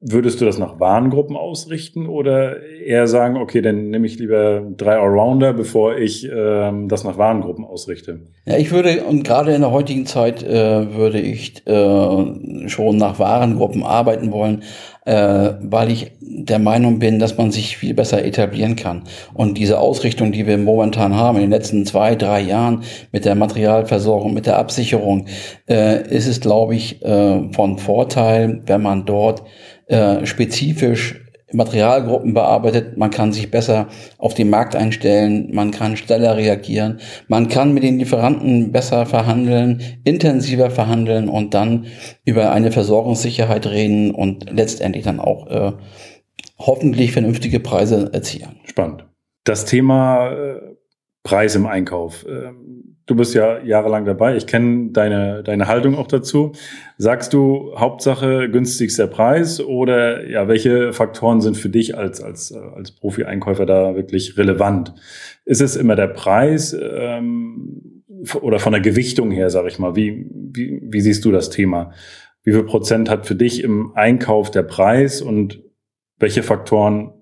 Würdest 0.00 0.40
du 0.40 0.44
das 0.44 0.58
nach 0.58 0.78
Warengruppen 0.78 1.36
ausrichten 1.36 2.06
oder 2.06 2.62
eher 2.62 3.08
sagen, 3.08 3.36
okay, 3.36 3.60
dann 3.60 3.90
nehme 3.90 4.06
ich 4.06 4.16
lieber 4.16 4.62
drei 4.76 4.96
Allrounder, 4.96 5.52
bevor 5.52 5.96
ich 5.96 6.24
ähm, 6.32 6.86
das 6.86 7.02
nach 7.02 7.18
Warengruppen 7.18 7.64
ausrichte? 7.64 8.20
Ja, 8.46 8.56
ich 8.58 8.70
würde, 8.70 9.02
und 9.02 9.24
gerade 9.24 9.52
in 9.52 9.60
der 9.60 9.72
heutigen 9.72 10.06
Zeit 10.06 10.44
äh, 10.44 10.94
würde 10.94 11.18
ich 11.18 11.66
äh, 11.66 12.68
schon 12.68 12.96
nach 12.96 13.18
Warengruppen 13.18 13.82
arbeiten 13.82 14.30
wollen, 14.30 14.62
äh, 15.04 15.54
weil 15.62 15.90
ich 15.90 16.12
der 16.20 16.60
Meinung 16.60 17.00
bin, 17.00 17.18
dass 17.18 17.36
man 17.36 17.50
sich 17.50 17.76
viel 17.76 17.94
besser 17.94 18.24
etablieren 18.24 18.76
kann. 18.76 19.02
Und 19.34 19.58
diese 19.58 19.80
Ausrichtung, 19.80 20.30
die 20.30 20.46
wir 20.46 20.58
momentan 20.58 21.16
haben, 21.16 21.38
in 21.38 21.44
den 21.44 21.50
letzten 21.50 21.84
zwei, 21.86 22.14
drei 22.14 22.42
Jahren 22.42 22.84
mit 23.10 23.24
der 23.24 23.34
Materialversorgung, 23.34 24.32
mit 24.32 24.46
der 24.46 24.58
Absicherung, 24.58 25.26
äh, 25.68 26.08
ist 26.08 26.28
es, 26.28 26.40
glaube 26.40 26.76
ich, 26.76 27.02
äh, 27.02 27.52
von 27.52 27.78
Vorteil, 27.78 28.62
wenn 28.66 28.82
man 28.82 29.04
dort 29.04 29.42
äh, 29.88 30.24
spezifisch 30.26 31.20
Materialgruppen 31.52 32.34
bearbeitet, 32.34 32.98
man 32.98 33.10
kann 33.10 33.32
sich 33.32 33.50
besser 33.50 33.88
auf 34.18 34.34
den 34.34 34.50
Markt 34.50 34.76
einstellen, 34.76 35.48
man 35.54 35.70
kann 35.70 35.96
schneller 35.96 36.36
reagieren, 36.36 37.00
man 37.26 37.48
kann 37.48 37.72
mit 37.72 37.82
den 37.82 37.98
Lieferanten 37.98 38.70
besser 38.70 39.06
verhandeln, 39.06 39.80
intensiver 40.04 40.70
verhandeln 40.70 41.28
und 41.28 41.54
dann 41.54 41.86
über 42.26 42.52
eine 42.52 42.70
Versorgungssicherheit 42.70 43.66
reden 43.66 44.10
und 44.10 44.50
letztendlich 44.50 45.04
dann 45.04 45.20
auch 45.20 45.46
äh, 45.46 45.72
hoffentlich 46.58 47.12
vernünftige 47.12 47.60
Preise 47.60 48.10
erzielen. 48.12 48.60
Spannend. 48.64 49.06
Das 49.44 49.64
Thema 49.64 50.30
äh, 50.30 50.60
Preis 51.22 51.54
im 51.54 51.66
Einkauf. 51.66 52.26
Du 53.08 53.16
bist 53.16 53.32
ja 53.32 53.58
jahrelang 53.64 54.04
dabei. 54.04 54.36
Ich 54.36 54.46
kenne 54.46 54.90
deine, 54.92 55.42
deine 55.42 55.66
Haltung 55.66 55.96
auch 55.96 56.08
dazu. 56.08 56.52
Sagst 56.98 57.32
du 57.32 57.72
Hauptsache 57.74 58.50
günstigster 58.50 59.06
Preis 59.06 59.60
oder 59.60 60.28
ja, 60.28 60.46
welche 60.46 60.92
Faktoren 60.92 61.40
sind 61.40 61.56
für 61.56 61.70
dich 61.70 61.96
als, 61.96 62.20
als, 62.20 62.52
als 62.52 62.92
Profi-Einkäufer 62.92 63.64
da 63.64 63.96
wirklich 63.96 64.36
relevant? 64.36 64.94
Ist 65.46 65.62
es 65.62 65.74
immer 65.74 65.96
der 65.96 66.08
Preis 66.08 66.74
ähm, 66.78 68.04
oder 68.42 68.58
von 68.58 68.72
der 68.72 68.82
Gewichtung 68.82 69.30
her, 69.30 69.48
sag 69.48 69.66
ich 69.66 69.78
mal? 69.78 69.96
Wie, 69.96 70.26
wie, 70.30 70.82
wie 70.84 71.00
siehst 71.00 71.24
du 71.24 71.32
das 71.32 71.48
Thema? 71.48 71.92
Wie 72.42 72.52
viel 72.52 72.64
Prozent 72.64 73.08
hat 73.08 73.26
für 73.26 73.34
dich 73.34 73.64
im 73.64 73.92
Einkauf 73.94 74.50
der 74.50 74.64
Preis 74.64 75.22
und 75.22 75.62
welche 76.18 76.42
Faktoren 76.42 77.14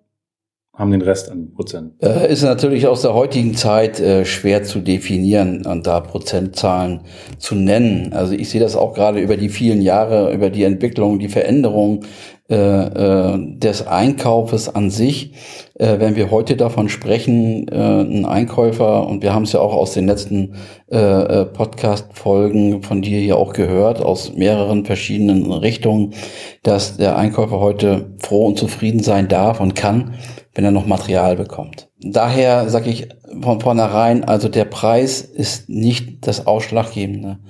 haben 0.76 0.90
den 0.90 1.02
Rest 1.02 1.30
an 1.30 1.52
Prozent. 1.54 1.95
Äh, 2.02 2.30
ist 2.30 2.42
natürlich 2.42 2.87
aus 2.87 3.02
der 3.02 3.14
heutigen 3.14 3.54
Zeit 3.54 3.99
äh, 3.99 4.25
schwer 4.26 4.62
zu 4.62 4.80
definieren 4.80 5.64
und 5.64 5.87
da 5.87 6.00
Prozentzahlen 6.00 7.00
zu 7.38 7.54
nennen. 7.54 8.12
Also 8.12 8.35
ich 8.35 8.50
sehe 8.50 8.61
das 8.61 8.76
auch 8.76 8.92
gerade 8.92 9.21
über 9.21 9.38
die 9.38 9.49
vielen 9.49 9.80
Jahre, 9.80 10.33
über 10.35 10.50
die 10.50 10.64
Entwicklung, 10.64 11.18
die 11.18 11.28
Veränderung 11.28 12.04
äh, 12.49 12.54
äh, 12.54 13.59
des 13.59 13.87
Einkaufes 13.88 14.73
an 14.73 14.90
sich. 14.90 15.33
Äh, 15.75 15.99
wenn 15.99 16.14
wir 16.14 16.30
heute 16.30 16.56
davon 16.56 16.88
sprechen, 16.88 17.66
äh, 17.66 17.75
ein 17.75 18.25
Einkäufer, 18.25 19.09
und 19.09 19.23
wir 19.25 19.35
haben 19.35 19.42
es 19.42 19.52
ja 19.52 19.59
auch 19.59 19.75
aus 19.75 19.95
den 19.95 20.06
letzten 20.06 20.54
äh, 20.88 20.97
äh 20.97 21.45
Podcast-Folgen 21.47 22.83
von 22.83 23.02
dir 23.02 23.18
hier 23.18 23.37
auch 23.37 23.52
gehört, 23.52 24.00
aus 24.00 24.35
mehreren 24.35 24.85
verschiedenen 24.85 25.50
Richtungen, 25.50 26.14
dass 26.62 26.99
der 26.99 27.16
Einkäufer 27.16 27.59
heute 27.59 28.14
froh 28.21 28.47
und 28.47 28.59
zufrieden 28.59 29.00
sein 29.00 29.26
darf 29.26 29.59
und 29.59 29.75
kann, 29.75 30.14
wenn 30.57 30.65
er 30.65 30.71
noch 30.71 30.87
Material 30.87 31.37
bekommt. 31.37 31.91
Daher 32.01 32.71
sage 32.71 32.89
ich 32.89 33.09
von 33.43 33.61
vornherein, 33.61 34.25
also 34.25 34.49
der 34.49 34.65
Preis 34.65 35.21
ist 35.21 35.69
nicht 35.69 36.27
das 36.27 36.47
Ausschlaggebende. 36.47 37.41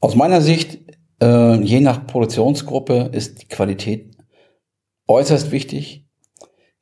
Aus 0.00 0.14
meiner 0.14 0.40
Sicht, 0.40 0.78
äh, 1.22 1.60
je 1.60 1.80
nach 1.80 2.06
Produktionsgruppe, 2.06 3.10
ist 3.12 3.42
die 3.42 3.48
Qualität 3.48 4.16
äußerst 5.08 5.52
wichtig, 5.52 6.06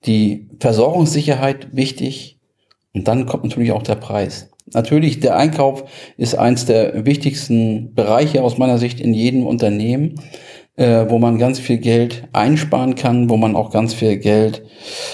die 0.06 0.50
Versorgungssicherheit 0.60 1.74
wichtig 1.74 2.38
und 2.94 3.08
dann 3.08 3.26
kommt 3.26 3.42
natürlich 3.42 3.72
auch 3.72 3.82
der 3.82 3.96
Preis. 3.96 4.50
Natürlich, 4.72 5.18
der 5.18 5.36
Einkauf 5.36 5.84
ist 6.16 6.36
eins 6.36 6.64
der 6.64 7.04
wichtigsten 7.06 7.92
Bereiche 7.92 8.42
aus 8.42 8.56
meiner 8.56 8.78
Sicht 8.78 9.00
in 9.00 9.12
jedem 9.12 9.46
Unternehmen 9.46 10.14
äh, 10.76 11.06
wo 11.08 11.18
man 11.18 11.38
ganz 11.38 11.58
viel 11.58 11.78
Geld 11.78 12.28
einsparen 12.32 12.94
kann, 12.94 13.28
wo 13.28 13.36
man 13.36 13.56
auch 13.56 13.70
ganz 13.70 13.94
viel 13.94 14.18
Geld 14.18 14.64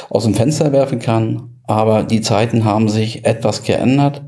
aus 0.08 0.24
dem 0.24 0.34
Fenster 0.34 0.72
werfen 0.72 0.98
kann. 0.98 1.60
Aber 1.66 2.02
die 2.02 2.20
Zeiten 2.20 2.64
haben 2.64 2.88
sich 2.88 3.24
etwas 3.24 3.62
geändert, 3.62 4.22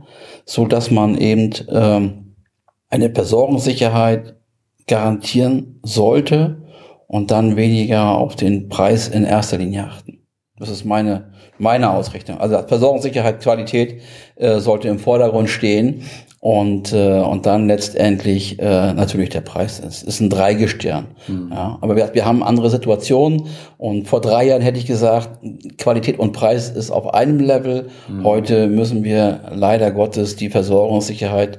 so 0.44 0.66
dass 0.66 0.90
man 0.90 1.16
eben 1.16 1.50
ähm, 1.68 2.36
eine 2.88 3.10
Versorgungssicherheit 3.10 4.36
garantieren 4.86 5.80
sollte 5.82 6.62
und 7.06 7.30
dann 7.30 7.56
weniger 7.56 8.10
auf 8.10 8.36
den 8.36 8.68
Preis 8.68 9.08
in 9.08 9.24
erster 9.24 9.58
Linie 9.58 9.84
achten. 9.84 10.26
Das 10.58 10.68
ist 10.68 10.84
meine, 10.84 11.32
meine 11.58 11.90
Ausrichtung. 11.90 12.38
Also 12.38 12.58
Versorgungssicherheit, 12.66 13.40
Qualität 13.40 14.00
äh, 14.36 14.60
sollte 14.60 14.88
im 14.88 14.98
Vordergrund 14.98 15.48
stehen 15.48 16.02
und, 16.42 16.92
äh, 16.92 17.20
und 17.20 17.46
dann 17.46 17.68
letztendlich 17.68 18.58
äh, 18.58 18.92
natürlich 18.94 19.28
der 19.28 19.42
Preis. 19.42 19.78
Es 19.78 20.02
ist 20.02 20.18
ein 20.18 20.28
Dreigestirn. 20.28 21.06
Mhm. 21.28 21.50
Ja, 21.52 21.78
aber 21.80 21.94
wir, 21.94 22.10
wir 22.14 22.24
haben 22.24 22.42
andere 22.42 22.68
Situationen 22.68 23.46
und 23.78 24.08
vor 24.08 24.20
drei 24.20 24.46
Jahren 24.46 24.60
hätte 24.60 24.80
ich 24.80 24.86
gesagt, 24.86 25.38
Qualität 25.78 26.18
und 26.18 26.32
Preis 26.32 26.68
ist 26.68 26.90
auf 26.90 27.14
einem 27.14 27.38
Level. 27.38 27.90
Mhm. 28.08 28.24
Heute 28.24 28.66
müssen 28.66 29.04
wir 29.04 29.52
leider 29.54 29.92
Gottes 29.92 30.34
die 30.34 30.50
Versorgungssicherheit 30.50 31.58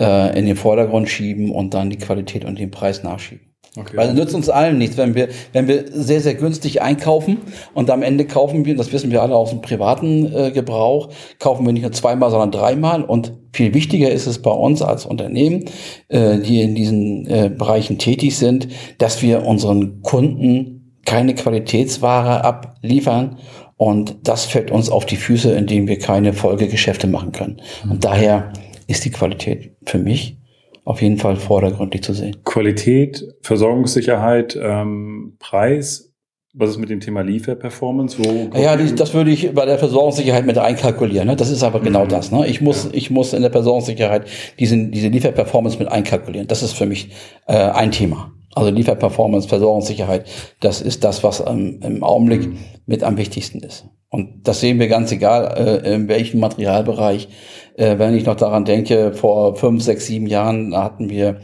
äh, 0.00 0.38
in 0.38 0.46
den 0.46 0.54
Vordergrund 0.54 1.08
schieben 1.08 1.50
und 1.50 1.74
dann 1.74 1.90
die 1.90 1.98
Qualität 1.98 2.44
und 2.44 2.56
den 2.56 2.70
Preis 2.70 3.02
nachschieben. 3.02 3.49
Okay. 3.76 3.96
Weil 3.96 4.08
es 4.08 4.14
nützt 4.14 4.34
uns 4.34 4.48
allen 4.48 4.78
nichts, 4.78 4.96
wenn 4.96 5.14
wir, 5.14 5.28
wenn 5.52 5.68
wir 5.68 5.84
sehr, 5.92 6.20
sehr 6.20 6.34
günstig 6.34 6.82
einkaufen 6.82 7.38
und 7.72 7.88
am 7.90 8.02
Ende 8.02 8.24
kaufen 8.24 8.64
wir, 8.64 8.74
das 8.74 8.92
wissen 8.92 9.12
wir 9.12 9.22
alle 9.22 9.36
aus 9.36 9.50
dem 9.50 9.60
privaten 9.60 10.34
äh, 10.34 10.50
Gebrauch, 10.50 11.10
kaufen 11.38 11.64
wir 11.64 11.72
nicht 11.72 11.82
nur 11.82 11.92
zweimal, 11.92 12.30
sondern 12.30 12.50
dreimal. 12.50 13.04
Und 13.04 13.32
viel 13.52 13.72
wichtiger 13.72 14.10
ist 14.10 14.26
es 14.26 14.42
bei 14.42 14.50
uns 14.50 14.82
als 14.82 15.06
Unternehmen, 15.06 15.66
äh, 16.08 16.38
die 16.38 16.62
in 16.62 16.74
diesen 16.74 17.26
äh, 17.28 17.48
Bereichen 17.56 17.98
tätig 17.98 18.36
sind, 18.36 18.66
dass 18.98 19.22
wir 19.22 19.46
unseren 19.46 20.02
Kunden 20.02 20.96
keine 21.04 21.34
Qualitätsware 21.36 22.42
abliefern. 22.44 23.38
Und 23.76 24.16
das 24.24 24.46
fällt 24.46 24.72
uns 24.72 24.90
auf 24.90 25.06
die 25.06 25.16
Füße, 25.16 25.52
indem 25.52 25.86
wir 25.86 25.98
keine 26.00 26.32
Folgegeschäfte 26.32 27.06
machen 27.06 27.30
können. 27.30 27.62
Und 27.88 28.04
daher 28.04 28.52
ist 28.88 29.04
die 29.04 29.10
Qualität 29.10 29.76
für 29.86 29.98
mich 29.98 30.39
auf 30.84 31.02
jeden 31.02 31.18
Fall 31.18 31.36
vordergründig 31.36 32.02
zu 32.02 32.12
sehen. 32.12 32.36
Qualität, 32.44 33.24
Versorgungssicherheit, 33.42 34.58
ähm, 34.60 35.36
Preis. 35.38 36.06
Was 36.52 36.70
ist 36.70 36.78
mit 36.78 36.90
dem 36.90 36.98
Thema 36.98 37.20
Lieferperformance? 37.20 38.18
Wo 38.18 38.58
ja, 38.58 38.76
das 38.76 39.14
würde 39.14 39.30
ich 39.30 39.54
bei 39.54 39.66
der 39.66 39.78
Versorgungssicherheit 39.78 40.44
mit 40.46 40.58
einkalkulieren. 40.58 41.28
Ne? 41.28 41.36
Das 41.36 41.48
ist 41.48 41.62
aber 41.62 41.78
genau 41.78 42.04
mhm. 42.06 42.08
das. 42.08 42.32
Ne? 42.32 42.48
Ich 42.48 42.60
muss, 42.60 42.84
ja. 42.84 42.90
ich 42.92 43.08
muss 43.08 43.32
in 43.32 43.42
der 43.42 43.52
Versorgungssicherheit 43.52 44.26
diesen, 44.58 44.90
diese 44.90 45.08
Lieferperformance 45.08 45.78
mit 45.78 45.86
einkalkulieren. 45.86 46.48
Das 46.48 46.64
ist 46.64 46.72
für 46.72 46.86
mich 46.86 47.10
äh, 47.46 47.54
ein 47.54 47.92
Thema. 47.92 48.32
Also 48.54 48.70
Lieferperformance, 48.70 49.48
Versorgungssicherheit, 49.48 50.26
das 50.60 50.80
ist 50.80 51.04
das, 51.04 51.22
was 51.22 51.42
ähm, 51.46 51.80
im 51.82 52.02
Augenblick 52.02 52.48
mit 52.86 53.04
am 53.04 53.16
wichtigsten 53.16 53.60
ist. 53.60 53.86
Und 54.08 54.48
das 54.48 54.60
sehen 54.60 54.80
wir 54.80 54.88
ganz 54.88 55.12
egal, 55.12 55.82
äh, 55.84 55.94
in 55.94 56.08
welchem 56.08 56.40
Materialbereich. 56.40 57.28
Äh, 57.76 57.98
wenn 57.98 58.16
ich 58.16 58.26
noch 58.26 58.34
daran 58.34 58.64
denke, 58.64 59.12
vor 59.12 59.54
fünf, 59.54 59.84
sechs, 59.84 60.06
sieben 60.06 60.26
Jahren 60.26 60.76
hatten 60.76 61.08
wir 61.08 61.40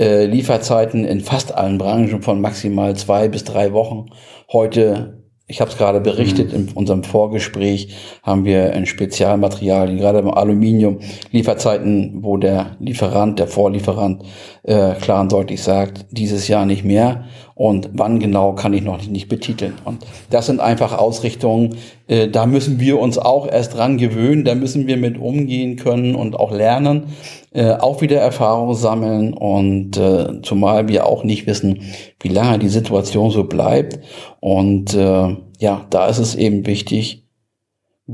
äh, 0.00 0.26
Lieferzeiten 0.26 1.04
in 1.04 1.20
fast 1.20 1.54
allen 1.54 1.78
Branchen 1.78 2.22
von 2.22 2.40
maximal 2.40 2.96
zwei 2.96 3.28
bis 3.28 3.44
drei 3.44 3.72
Wochen. 3.72 4.06
Heute, 4.52 5.24
ich 5.46 5.60
habe 5.60 5.70
es 5.70 5.78
gerade 5.78 6.00
berichtet, 6.00 6.52
mhm. 6.52 6.58
in 6.58 6.72
unserem 6.74 7.04
Vorgespräch 7.04 7.94
haben 8.24 8.44
wir 8.44 8.72
in 8.72 8.86
Spezialmaterialien, 8.86 9.98
gerade 9.98 10.18
im 10.18 10.30
Aluminium, 10.30 10.98
Lieferzeiten, 11.30 12.18
wo 12.22 12.36
der 12.36 12.76
Lieferant, 12.80 13.38
der 13.38 13.46
Vorlieferant 13.46 14.24
äh, 14.68 14.94
klar 15.00 15.22
und 15.22 15.32
deutlich 15.32 15.62
sagt, 15.62 16.04
dieses 16.10 16.46
Jahr 16.46 16.66
nicht 16.66 16.84
mehr 16.84 17.24
und 17.54 17.88
wann 17.94 18.20
genau 18.20 18.52
kann 18.52 18.74
ich 18.74 18.82
noch 18.82 19.04
nicht 19.06 19.28
betiteln. 19.28 19.74
Und 19.86 20.04
das 20.28 20.44
sind 20.44 20.60
einfach 20.60 20.96
Ausrichtungen, 20.96 21.76
äh, 22.06 22.28
da 22.28 22.44
müssen 22.44 22.78
wir 22.78 23.00
uns 23.00 23.16
auch 23.16 23.50
erst 23.50 23.74
dran 23.74 23.96
gewöhnen, 23.96 24.44
da 24.44 24.54
müssen 24.54 24.86
wir 24.86 24.98
mit 24.98 25.18
umgehen 25.18 25.76
können 25.76 26.14
und 26.14 26.36
auch 26.38 26.52
lernen, 26.52 27.14
äh, 27.52 27.72
auch 27.72 28.02
wieder 28.02 28.18
Erfahrung 28.18 28.74
sammeln 28.74 29.32
und 29.32 29.96
äh, 29.96 30.42
zumal 30.42 30.88
wir 30.88 31.06
auch 31.06 31.24
nicht 31.24 31.46
wissen, 31.46 31.80
wie 32.20 32.28
lange 32.28 32.58
die 32.58 32.68
Situation 32.68 33.30
so 33.30 33.44
bleibt. 33.44 34.00
Und 34.40 34.92
äh, 34.94 35.34
ja, 35.58 35.86
da 35.88 36.06
ist 36.08 36.18
es 36.18 36.34
eben 36.34 36.66
wichtig, 36.66 37.24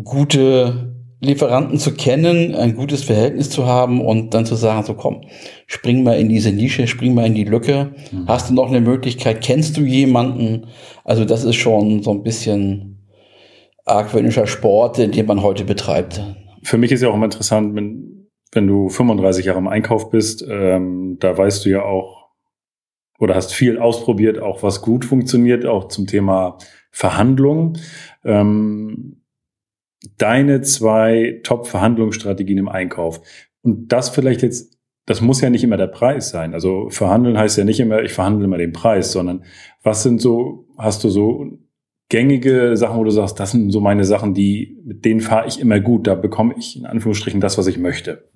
gute 0.04 0.94
Lieferanten 1.24 1.78
zu 1.78 1.94
kennen, 1.94 2.54
ein 2.54 2.76
gutes 2.76 3.02
Verhältnis 3.02 3.50
zu 3.50 3.66
haben 3.66 4.00
und 4.00 4.34
dann 4.34 4.46
zu 4.46 4.54
sagen, 4.54 4.84
so 4.84 4.94
komm, 4.94 5.22
spring 5.66 6.02
mal 6.02 6.18
in 6.18 6.28
diese 6.28 6.52
Nische, 6.52 6.86
spring 6.86 7.14
mal 7.14 7.26
in 7.26 7.34
die 7.34 7.44
Lücke. 7.44 7.94
Mhm. 8.12 8.28
Hast 8.28 8.50
du 8.50 8.54
noch 8.54 8.68
eine 8.68 8.80
Möglichkeit? 8.80 9.42
Kennst 9.42 9.76
du 9.76 9.82
jemanden? 9.82 10.66
Also 11.04 11.24
das 11.24 11.44
ist 11.44 11.56
schon 11.56 12.02
so 12.02 12.10
ein 12.10 12.22
bisschen 12.22 12.98
argwöhnischer 13.84 14.46
Sport, 14.46 14.98
den 14.98 15.26
man 15.26 15.42
heute 15.42 15.64
betreibt. 15.64 16.22
Für 16.62 16.78
mich 16.78 16.92
ist 16.92 17.02
ja 17.02 17.08
auch 17.08 17.14
immer 17.14 17.26
interessant, 17.26 17.74
wenn, 17.74 18.28
wenn 18.52 18.66
du 18.66 18.88
35 18.88 19.44
Jahre 19.44 19.58
im 19.58 19.68
Einkauf 19.68 20.10
bist, 20.10 20.44
ähm, 20.48 21.18
da 21.20 21.36
weißt 21.36 21.64
du 21.64 21.70
ja 21.70 21.82
auch 21.82 22.24
oder 23.18 23.34
hast 23.34 23.54
viel 23.54 23.78
ausprobiert, 23.78 24.38
auch 24.38 24.62
was 24.62 24.82
gut 24.82 25.04
funktioniert, 25.04 25.66
auch 25.66 25.88
zum 25.88 26.06
Thema 26.06 26.58
Verhandlungen. 26.90 27.78
Ähm, 28.24 29.22
deine 30.18 30.62
zwei 30.62 31.40
Top-Verhandlungsstrategien 31.42 32.58
im 32.58 32.68
Einkauf. 32.68 33.20
Und 33.62 33.88
das 33.88 34.10
vielleicht 34.10 34.42
jetzt, 34.42 34.73
das 35.06 35.20
muss 35.20 35.40
ja 35.40 35.50
nicht 35.50 35.64
immer 35.64 35.76
der 35.76 35.86
Preis 35.86 36.30
sein. 36.30 36.54
Also 36.54 36.88
verhandeln 36.90 37.36
heißt 37.36 37.58
ja 37.58 37.64
nicht 37.64 37.80
immer, 37.80 38.02
ich 38.02 38.12
verhandle 38.12 38.44
immer 38.44 38.58
den 38.58 38.72
Preis, 38.72 39.12
sondern 39.12 39.44
was 39.82 40.02
sind 40.02 40.20
so, 40.20 40.66
hast 40.78 41.04
du 41.04 41.10
so 41.10 41.58
gängige 42.08 42.76
Sachen, 42.76 42.98
wo 42.98 43.04
du 43.04 43.10
sagst, 43.10 43.38
das 43.40 43.50
sind 43.50 43.70
so 43.70 43.80
meine 43.80 44.04
Sachen, 44.04 44.34
die, 44.34 44.78
mit 44.84 45.04
denen 45.04 45.20
fahre 45.20 45.46
ich 45.46 45.60
immer 45.60 45.80
gut, 45.80 46.06
da 46.06 46.14
bekomme 46.14 46.54
ich 46.58 46.76
in 46.76 46.86
Anführungsstrichen 46.86 47.40
das, 47.40 47.58
was 47.58 47.66
ich 47.66 47.78
möchte. 47.78 48.30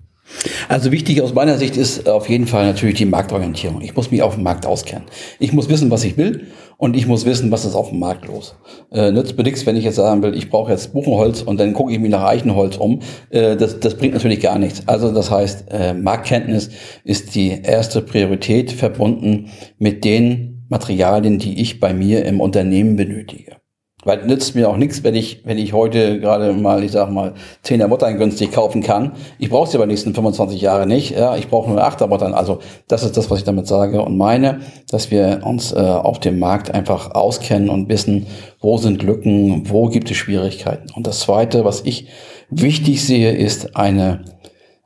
Also 0.67 0.91
wichtig 0.91 1.21
aus 1.21 1.33
meiner 1.33 1.57
Sicht 1.57 1.77
ist 1.77 2.07
auf 2.07 2.29
jeden 2.29 2.47
Fall 2.47 2.65
natürlich 2.65 2.95
die 2.95 3.05
Marktorientierung. 3.05 3.81
Ich 3.81 3.95
muss 3.95 4.11
mich 4.11 4.21
auf 4.21 4.35
dem 4.35 4.43
Markt 4.43 4.65
auskennen. 4.65 5.05
Ich 5.39 5.53
muss 5.53 5.69
wissen, 5.69 5.91
was 5.91 6.03
ich 6.03 6.17
will 6.17 6.47
und 6.77 6.95
ich 6.95 7.07
muss 7.07 7.25
wissen, 7.25 7.51
was 7.51 7.65
ist 7.65 7.75
auf 7.75 7.89
dem 7.89 7.99
Markt 7.99 8.27
los. 8.27 8.55
Äh, 8.91 9.11
nützt 9.11 9.37
mir 9.37 9.43
nichts, 9.43 9.65
wenn 9.65 9.75
ich 9.75 9.83
jetzt 9.83 9.95
sagen 9.95 10.23
will, 10.23 10.35
ich 10.35 10.49
brauche 10.49 10.71
jetzt 10.71 10.93
Buchenholz 10.93 11.41
und 11.41 11.59
dann 11.59 11.73
gucke 11.73 11.91
ich 11.91 11.99
mich 11.99 12.09
nach 12.09 12.23
Eichenholz 12.23 12.77
um. 12.77 12.99
Äh, 13.29 13.57
das, 13.57 13.79
das 13.79 13.95
bringt 13.95 14.13
natürlich 14.13 14.39
gar 14.39 14.57
nichts. 14.57 14.83
Also 14.85 15.11
das 15.11 15.29
heißt, 15.29 15.65
äh, 15.71 15.93
Marktkenntnis 15.93 16.69
ist 17.03 17.35
die 17.35 17.61
erste 17.61 18.01
Priorität 18.01 18.71
verbunden 18.71 19.49
mit 19.77 20.05
den 20.05 20.65
Materialien, 20.69 21.39
die 21.39 21.59
ich 21.59 21.79
bei 21.79 21.93
mir 21.93 22.25
im 22.25 22.39
Unternehmen 22.39 22.95
benötige. 22.95 23.58
Weil 24.05 24.25
nützt 24.25 24.55
mir 24.55 24.69
auch 24.69 24.77
nichts, 24.77 25.03
wenn 25.03 25.13
ich, 25.13 25.41
wenn 25.43 25.57
ich 25.57 25.73
heute 25.73 26.21
gerade 26.21 26.53
mal, 26.53 26.83
ich 26.85 26.91
sag 26.93 27.11
mal, 27.11 27.33
10er 27.65 27.87
Muttern 27.87 28.17
günstig 28.17 28.51
kaufen 28.51 28.81
kann. 28.81 29.11
Ich 29.39 29.49
brauche 29.49 29.69
sie 29.69 29.75
aber 29.75 29.87
nächsten 29.87 30.13
25 30.13 30.61
Jahre 30.61 30.87
nicht. 30.87 31.11
Ja, 31.11 31.35
ich 31.35 31.49
brauche 31.49 31.69
nur 31.69 31.83
8er 31.83 32.07
Muttern. 32.07 32.33
Also 32.33 32.59
das 32.87 33.03
ist 33.03 33.17
das, 33.17 33.29
was 33.29 33.39
ich 33.39 33.43
damit 33.43 33.67
sage 33.67 34.01
und 34.01 34.17
meine, 34.17 34.61
dass 34.89 35.11
wir 35.11 35.41
uns 35.43 35.73
äh, 35.73 35.79
auf 35.79 36.19
dem 36.21 36.39
Markt 36.39 36.73
einfach 36.73 37.13
auskennen 37.13 37.69
und 37.69 37.89
wissen, 37.89 38.27
wo 38.61 38.77
sind 38.77 39.03
Lücken, 39.03 39.69
wo 39.69 39.89
gibt 39.89 40.09
es 40.09 40.15
Schwierigkeiten. 40.15 40.89
Und 40.93 41.05
das 41.05 41.19
Zweite, 41.19 41.65
was 41.65 41.81
ich 41.81 42.07
wichtig 42.49 43.03
sehe, 43.05 43.31
ist 43.31 43.75
eine, 43.75 44.23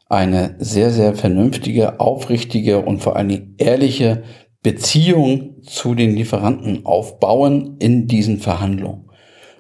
eine 0.10 0.55
sehr, 0.58 0.89
sehr 0.89 1.13
vernünftige, 1.13 2.00
aufrichtige 2.00 2.79
und 2.79 3.00
vor 3.00 3.15
allem 3.15 3.53
ehrliche 3.60 4.24
Beziehung 4.63 5.62
zu 5.62 5.93
den 5.93 6.15
Lieferanten 6.15 6.86
aufbauen 6.86 7.75
in 7.79 8.08
diesen 8.08 8.39
Verhandlungen. 8.39 9.10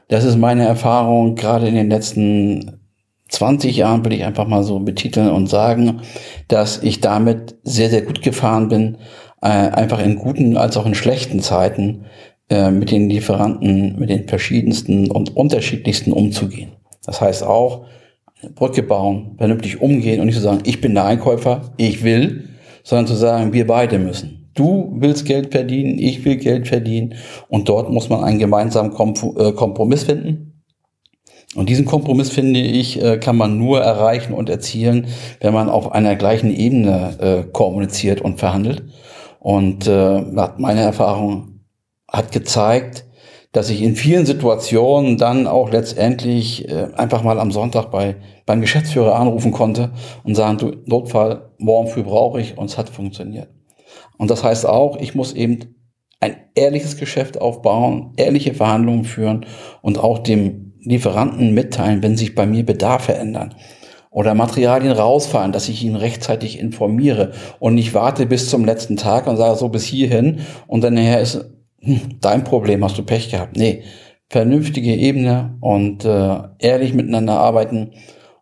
Das 0.07 0.23
ist 0.23 0.37
meine 0.37 0.65
Erfahrung 0.65 1.35
gerade 1.35 1.67
in 1.67 1.75
den 1.75 1.89
letzten 1.89 2.79
20 3.29 3.77
Jahren, 3.77 4.05
will 4.05 4.13
ich 4.13 4.23
einfach 4.23 4.47
mal 4.47 4.63
so 4.63 4.79
betiteln 4.79 5.29
und 5.29 5.47
sagen, 5.47 6.01
dass 6.47 6.81
ich 6.83 7.01
damit 7.01 7.55
sehr, 7.63 7.89
sehr 7.89 8.03
gut 8.03 8.21
gefahren 8.21 8.69
bin, 8.69 8.97
äh, 9.41 9.47
einfach 9.47 9.99
in 9.99 10.15
guten 10.15 10.55
als 10.55 10.77
auch 10.77 10.85
in 10.85 10.95
schlechten 10.95 11.41
Zeiten 11.41 12.05
äh, 12.49 12.69
mit 12.71 12.91
den 12.91 13.09
Lieferanten, 13.09 13.97
mit 13.99 14.09
den 14.09 14.27
verschiedensten 14.27 15.09
und 15.09 15.35
unterschiedlichsten 15.35 16.13
umzugehen. 16.13 16.73
Das 17.05 17.21
heißt 17.21 17.43
auch, 17.43 17.85
Brücke 18.55 18.83
bauen, 18.83 19.35
vernünftig 19.37 19.81
umgehen 19.81 20.19
und 20.19 20.27
nicht 20.27 20.35
zu 20.35 20.41
sagen, 20.41 20.61
ich 20.65 20.79
bin 20.79 20.93
der 20.93 21.05
Einkäufer, 21.05 21.73
ich 21.77 22.03
will, 22.03 22.49
sondern 22.83 23.07
zu 23.07 23.15
sagen, 23.15 23.53
wir 23.53 23.65
beide 23.65 23.99
müssen. 23.99 24.42
Du 24.53 24.93
willst 24.95 25.25
Geld 25.25 25.51
verdienen, 25.51 25.97
ich 25.97 26.23
will 26.25 26.37
Geld 26.37 26.67
verdienen. 26.67 27.15
Und 27.47 27.69
dort 27.69 27.89
muss 27.89 28.09
man 28.09 28.23
einen 28.23 28.39
gemeinsamen 28.39 28.91
äh, 28.91 29.51
Kompromiss 29.53 30.03
finden. 30.03 30.63
Und 31.55 31.69
diesen 31.69 31.85
Kompromiss, 31.85 32.29
finde 32.29 32.59
ich, 32.59 33.01
äh, 33.01 33.17
kann 33.17 33.37
man 33.37 33.57
nur 33.57 33.81
erreichen 33.81 34.33
und 34.33 34.49
erzielen, 34.49 35.07
wenn 35.39 35.53
man 35.53 35.69
auf 35.69 35.91
einer 35.91 36.15
gleichen 36.15 36.51
Ebene 36.51 37.17
äh, 37.19 37.51
kommuniziert 37.51 38.21
und 38.21 38.39
verhandelt. 38.39 38.83
Und 39.39 39.87
meine 39.87 40.79
Erfahrung 40.79 41.59
hat 42.09 42.31
gezeigt, 42.31 43.03
dass 43.51 43.69
ich 43.69 43.81
in 43.81 43.97
vielen 43.97 44.25
Situationen 44.25 45.17
dann 45.17 45.47
auch 45.47 45.69
letztendlich 45.69 46.71
einfach 46.95 47.23
mal 47.23 47.37
am 47.41 47.51
Sonntag 47.51 47.91
bei 47.91 48.15
beim 48.45 48.61
Geschäftsführer 48.61 49.15
anrufen 49.15 49.51
konnte 49.51 49.91
und 50.23 50.35
sagen, 50.35 50.57
du, 50.57 50.71
Notfall, 50.85 51.51
morgen 51.57 51.89
früh 51.89 52.03
brauche 52.03 52.41
ich 52.41 52.57
und 52.57 52.65
es 52.65 52.77
hat 52.77 52.89
funktioniert. 52.89 53.49
Und 54.17 54.31
das 54.31 54.43
heißt 54.43 54.65
auch, 54.65 54.97
ich 54.97 55.15
muss 55.15 55.33
eben 55.33 55.75
ein 56.19 56.35
ehrliches 56.55 56.97
Geschäft 56.97 57.41
aufbauen, 57.41 58.13
ehrliche 58.17 58.53
Verhandlungen 58.53 59.03
führen 59.03 59.45
und 59.81 59.97
auch 59.99 60.19
dem 60.19 60.73
Lieferanten 60.79 61.53
mitteilen, 61.53 62.03
wenn 62.03 62.17
sich 62.17 62.35
bei 62.35 62.45
mir 62.45 62.65
Bedarfe 62.65 63.13
ändern 63.13 63.55
oder 64.13 64.35
Materialien 64.35 64.91
rausfallen, 64.91 65.51
dass 65.51 65.69
ich 65.69 65.83
ihn 65.83 65.95
rechtzeitig 65.95 66.59
informiere 66.59 67.31
und 67.59 67.73
nicht 67.73 67.93
warte 67.93 68.25
bis 68.25 68.49
zum 68.49 68.63
letzten 68.63 68.95
Tag 68.95 69.27
und 69.27 69.37
sage 69.37 69.57
so 69.57 69.69
bis 69.69 69.85
hierhin 69.85 70.41
und 70.67 70.83
dann 70.83 70.93
nachher 70.93 71.21
ist 71.21 71.45
hm, 71.81 72.19
dein 72.21 72.43
Problem, 72.43 72.83
hast 72.83 72.97
du 72.97 73.03
Pech 73.03 73.31
gehabt. 73.31 73.57
Nee, 73.57 73.83
vernünftige 74.29 74.95
Ebene 74.95 75.57
und 75.61 76.05
äh, 76.05 76.37
ehrlich 76.59 76.93
miteinander 76.93 77.39
arbeiten 77.39 77.91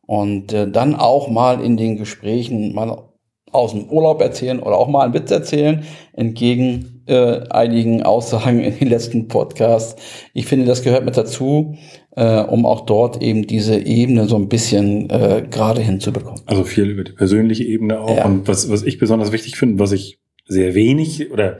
und 0.05 0.53
äh, 0.53 0.69
dann 0.69 0.95
auch 0.95 1.29
mal 1.29 1.63
in 1.63 1.77
den 1.77 1.97
Gesprächen 1.97 2.73
mal 2.73 3.10
aus 3.51 3.71
dem 3.71 3.85
Urlaub 3.85 4.21
erzählen 4.21 4.59
oder 4.59 4.77
auch 4.77 4.87
mal 4.87 5.03
einen 5.03 5.13
Witz 5.13 5.31
erzählen, 5.31 5.83
entgegen 6.13 7.03
äh, 7.07 7.41
einigen 7.49 8.03
Aussagen 8.03 8.59
in 8.59 8.77
den 8.77 8.89
letzten 8.89 9.27
Podcasts. 9.27 10.01
Ich 10.33 10.45
finde, 10.45 10.65
das 10.65 10.83
gehört 10.83 11.05
mit 11.05 11.17
dazu, 11.17 11.75
äh, 12.15 12.41
um 12.41 12.65
auch 12.65 12.85
dort 12.85 13.21
eben 13.21 13.47
diese 13.47 13.77
Ebene 13.77 14.25
so 14.25 14.35
ein 14.35 14.47
bisschen 14.47 15.09
äh, 15.09 15.43
gerade 15.49 15.81
hinzubekommen. 15.81 16.41
Also 16.45 16.63
viel 16.63 16.89
über 16.89 17.03
die 17.03 17.13
persönliche 17.13 17.63
Ebene 17.63 17.99
auch. 17.99 18.17
Ja. 18.17 18.25
Und 18.25 18.47
was, 18.47 18.69
was 18.69 18.83
ich 18.83 18.97
besonders 18.97 19.31
wichtig 19.31 19.57
finde, 19.57 19.79
was 19.79 19.91
ich 19.91 20.19
sehr 20.47 20.75
wenig 20.75 21.31
oder 21.31 21.57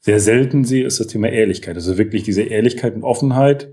sehr 0.00 0.20
selten 0.20 0.64
sehe, 0.64 0.84
ist 0.84 1.00
das 1.00 1.08
Thema 1.08 1.28
Ehrlichkeit. 1.28 1.74
Also 1.74 1.98
wirklich 1.98 2.22
diese 2.22 2.42
Ehrlichkeit 2.42 2.94
und 2.94 3.02
Offenheit. 3.02 3.72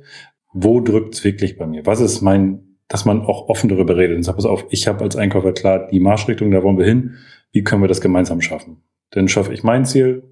Wo 0.51 0.79
drückt 0.79 1.15
es 1.15 1.23
wirklich 1.23 1.57
bei 1.57 1.65
mir? 1.65 1.85
Was 1.85 1.99
ist 1.99 2.21
mein 2.21 2.73
dass 2.89 3.05
man 3.05 3.21
auch 3.21 3.49
offen 3.49 3.69
darüber 3.69 3.97
redet 3.97 4.17
und 4.17 4.23
sagt, 4.23 4.37
pass 4.37 4.45
auf, 4.45 4.65
ich 4.69 4.87
habe 4.87 5.03
als 5.03 5.15
Einkäufer 5.15 5.53
klar 5.53 5.87
die 5.91 5.99
Marschrichtung, 5.99 6.51
da 6.51 6.61
wollen 6.61 6.77
wir 6.77 6.85
hin 6.85 7.15
wie 7.53 7.63
können 7.63 7.81
wir 7.81 7.87
das 7.87 8.01
gemeinsam 8.01 8.41
schaffen? 8.41 8.83
Dann 9.11 9.29
schaffe 9.29 9.53
ich 9.53 9.63
mein 9.63 9.85
Ziel, 9.85 10.23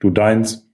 du 0.00 0.10
deins 0.10 0.68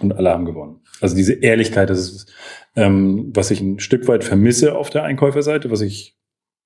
und 0.00 0.16
alle 0.16 0.30
haben 0.30 0.46
gewonnen. 0.46 0.80
Also 1.00 1.14
diese 1.14 1.34
Ehrlichkeit, 1.34 1.90
das 1.90 2.00
ist, 2.00 2.32
ähm, 2.74 3.30
was 3.34 3.50
ich 3.50 3.60
ein 3.60 3.78
Stück 3.78 4.08
weit 4.08 4.24
vermisse 4.24 4.76
auf 4.76 4.90
der 4.90 5.04
Einkäuferseite, 5.04 5.70
was 5.70 5.82
ich 5.82 6.16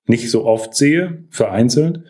nicht 0.07 0.31
so 0.31 0.45
oft 0.45 0.75
sehe, 0.75 1.25
vereinzelt. 1.29 2.01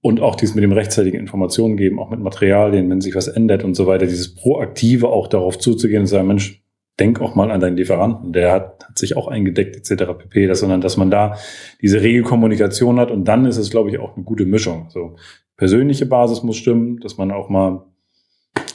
Und 0.00 0.20
auch 0.20 0.36
dieses 0.36 0.54
mit 0.54 0.62
dem 0.62 0.72
rechtzeitigen 0.72 1.18
Informationen 1.18 1.76
geben, 1.76 1.98
auch 1.98 2.10
mit 2.10 2.20
Materialien, 2.20 2.88
wenn 2.88 3.00
sich 3.00 3.16
was 3.16 3.26
ändert 3.26 3.64
und 3.64 3.74
so 3.74 3.86
weiter, 3.86 4.06
dieses 4.06 4.34
Proaktive 4.34 5.08
auch 5.08 5.26
darauf 5.26 5.58
zuzugehen 5.58 6.02
und 6.02 6.06
sagen, 6.06 6.28
Mensch, 6.28 6.62
denk 7.00 7.20
auch 7.20 7.34
mal 7.34 7.50
an 7.50 7.60
deinen 7.60 7.76
Lieferanten, 7.76 8.32
der 8.32 8.52
hat, 8.52 8.84
hat 8.88 8.98
sich 8.98 9.16
auch 9.16 9.28
eingedeckt 9.28 9.76
etc. 9.76 10.12
pp. 10.18 10.46
Das, 10.46 10.60
sondern 10.60 10.80
dass 10.80 10.96
man 10.96 11.10
da 11.10 11.36
diese 11.80 12.00
Regelkommunikation 12.00 12.98
hat 12.98 13.10
und 13.10 13.24
dann 13.24 13.44
ist 13.46 13.56
es, 13.56 13.70
glaube 13.70 13.90
ich, 13.90 13.98
auch 13.98 14.16
eine 14.16 14.24
gute 14.24 14.46
Mischung. 14.46 14.86
So 14.90 15.16
persönliche 15.58 16.06
Basis 16.06 16.42
muss 16.42 16.56
stimmen, 16.56 16.98
dass 17.00 17.18
man 17.18 17.30
auch 17.30 17.50
mal 17.50 17.84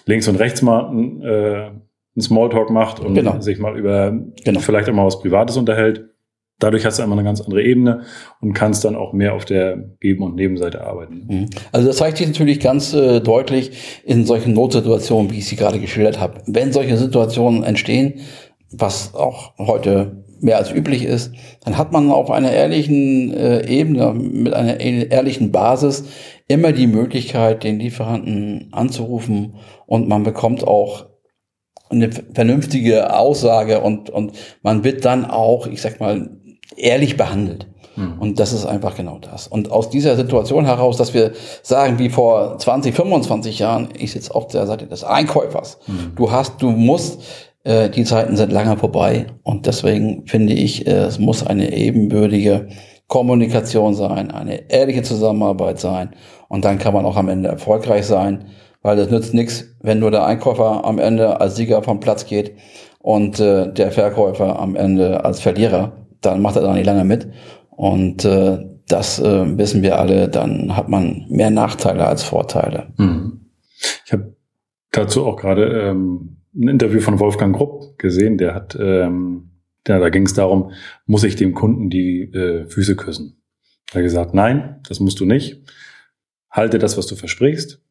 links 0.06 0.28
und 0.28 0.36
rechts 0.36 0.62
mal 0.62 0.82
äh, 1.24 1.72
einen 2.16 2.22
Smalltalk 2.22 2.70
macht 2.70 3.00
und 3.00 3.16
genau. 3.16 3.42
sich 3.42 3.58
mal 3.58 3.76
über 3.78 4.16
genau. 4.44 4.60
vielleicht 4.60 4.88
auch 4.90 4.94
mal 4.94 5.06
was 5.06 5.20
Privates 5.20 5.58
unterhält. 5.58 6.10
Dadurch 6.60 6.86
hast 6.86 7.00
du 7.00 7.04
einmal 7.04 7.18
eine 7.18 7.28
ganz 7.28 7.42
andere 7.42 7.64
Ebene 7.64 8.04
und 8.40 8.54
kannst 8.54 8.86
dann 8.86 8.96
auch 8.96 9.12
mehr 9.12 9.34
auf 9.34 9.44
der 9.44 9.78
Geben- 10.00 10.24
und 10.24 10.36
Nebenseite 10.36 10.86
arbeiten. 10.86 11.26
Mhm. 11.28 11.50
Also 11.72 11.88
das 11.88 11.98
zeigt 11.98 12.18
sich 12.18 12.28
natürlich 12.28 12.60
ganz 12.60 12.94
äh, 12.94 13.22
deutlich 13.22 14.04
in 14.06 14.26
solchen 14.26 14.54
Notsituationen, 14.54 15.32
wie 15.32 15.40
ich 15.40 15.48
sie 15.48 15.56
gerade 15.56 15.80
geschildert 15.80 16.20
habe. 16.20 16.42
Wenn 16.46 16.72
solche 16.72 16.96
Situationen 16.98 17.64
entstehen, 17.64 18.20
was 18.72 19.16
auch 19.16 19.58
heute 19.58 20.23
mehr 20.44 20.58
als 20.58 20.72
üblich 20.72 21.04
ist, 21.04 21.32
dann 21.64 21.78
hat 21.78 21.92
man 21.92 22.12
auf 22.12 22.30
einer 22.30 22.52
ehrlichen 22.52 23.34
äh, 23.34 23.66
Ebene, 23.68 24.14
mit 24.14 24.54
einer 24.54 24.80
ehrlichen 24.80 25.52
Basis 25.52 26.06
immer 26.48 26.72
die 26.72 26.88
Möglichkeit, 26.88 27.64
den 27.64 27.80
Lieferanten 27.80 28.70
anzurufen 28.72 29.56
und 29.86 30.08
man 30.08 30.24
bekommt 30.24 30.68
auch 30.68 31.06
eine 31.90 32.10
vernünftige 32.34 33.16
Aussage 33.16 33.82
und, 33.82 34.10
und 34.10 34.34
man 34.62 34.84
wird 34.84 35.06
dann 35.06 35.26
auch, 35.26 35.68
ich 35.68 35.82
sag 35.82 36.00
mal, 36.00 36.30
ehrlich 36.76 37.18
behandelt. 37.18 37.68
Mhm. 37.96 38.20
Und 38.20 38.40
das 38.40 38.54
ist 38.54 38.66
einfach 38.66 38.96
genau 38.96 39.20
das. 39.20 39.48
Und 39.48 39.72
aus 39.72 39.90
dieser 39.90 40.16
Situation 40.16 40.66
heraus, 40.66 40.98
dass 40.98 41.14
wir 41.14 41.34
sagen, 41.62 42.00
wie 42.00 42.10
vor 42.10 42.58
20, 42.58 42.96
25 42.96 43.60
Jahren, 43.60 43.90
ich 43.98 44.12
sitze 44.12 44.34
auf 44.34 44.48
der 44.48 44.66
Seite 44.66 44.88
des 44.88 45.04
Einkäufers. 45.04 45.80
Mhm. 45.88 46.14
Du 46.16 46.32
hast, 46.32 46.62
du 46.62 46.72
musst, 46.72 47.22
äh, 47.64 47.90
die 47.90 48.04
Zeiten 48.04 48.36
sind 48.36 48.52
lange 48.52 48.78
vorbei. 48.78 49.28
Und 49.44 49.66
deswegen 49.66 50.26
finde 50.28 50.54
ich, 50.54 50.88
äh, 50.88 51.06
es 51.06 51.20
muss 51.20 51.46
eine 51.46 51.76
ebenbürtige 51.76 52.68
Kommunikation 53.08 53.94
sein, 53.94 54.32
eine 54.32 54.72
ehrliche 54.72 55.04
Zusammenarbeit 55.04 55.80
sein. 55.80 56.12
Und 56.48 56.66
dann 56.66 56.80
kann 56.80 56.94
man 56.94 57.06
auch 57.06 57.18
am 57.18 57.30
Ende 57.30 57.50
erfolgreich 57.50 58.06
sein, 58.06 58.46
weil 58.82 59.00
es 59.00 59.10
nützt 59.10 59.34
nichts, 59.34 59.66
wenn 59.82 60.00
nur 60.00 60.12
der 60.12 60.26
Einkäufer 60.26 60.86
am 60.86 61.00
Ende 61.00 61.40
als 61.40 61.56
Sieger 61.56 61.84
vom 61.84 62.00
Platz 62.00 62.26
geht 62.26 62.56
und 63.00 63.40
äh, 63.40 63.72
der 63.72 63.92
Verkäufer 63.92 64.60
am 64.60 64.76
Ende 64.76 65.24
als 65.26 65.40
Verlierer. 65.40 66.08
Dann 66.22 66.42
macht 66.42 66.56
er 66.56 66.62
da 66.62 66.74
nicht 66.74 66.86
lange 66.86 67.04
mit. 67.04 67.28
Und 67.70 68.24
äh, 68.26 68.60
das 68.88 69.20
äh, 69.20 69.58
wissen 69.58 69.82
wir 69.82 70.00
alle, 70.00 70.30
dann 70.30 70.76
hat 70.76 70.90
man 70.90 71.26
mehr 71.30 71.50
Nachteile 71.50 72.06
als 72.06 72.24
Vorteile. 72.24 72.88
Mhm. 72.98 73.50
Ich 74.06 74.12
habe 74.14 74.36
dazu 74.92 75.26
auch 75.26 75.36
gerade 75.36 75.90
ähm, 75.90 76.43
ein 76.56 76.68
Interview 76.68 77.00
von 77.00 77.20
Wolfgang 77.20 77.56
Grupp 77.56 77.98
gesehen, 77.98 78.38
der 78.38 78.54
hat 78.54 78.78
ähm, 78.80 79.50
ja, 79.88 80.00
da 80.00 80.10
ging 80.10 80.26
es 80.26 80.34
darum, 80.34 80.72
muss 81.06 81.24
ich 81.24 81.36
dem 81.36 81.54
Kunden 81.54 81.90
die 81.90 82.24
äh, 82.34 82.68
Füße 82.68 82.96
küssen? 82.96 83.44
Er 83.92 83.96
hat 83.96 84.04
gesagt, 84.04 84.34
nein, 84.34 84.80
das 84.88 85.00
musst 85.00 85.20
du 85.20 85.26
nicht. 85.26 85.62
Halte 86.50 86.80
das, 86.80 86.98
was 86.98 87.08
du 87.08 87.16
versprichst. 87.16 87.82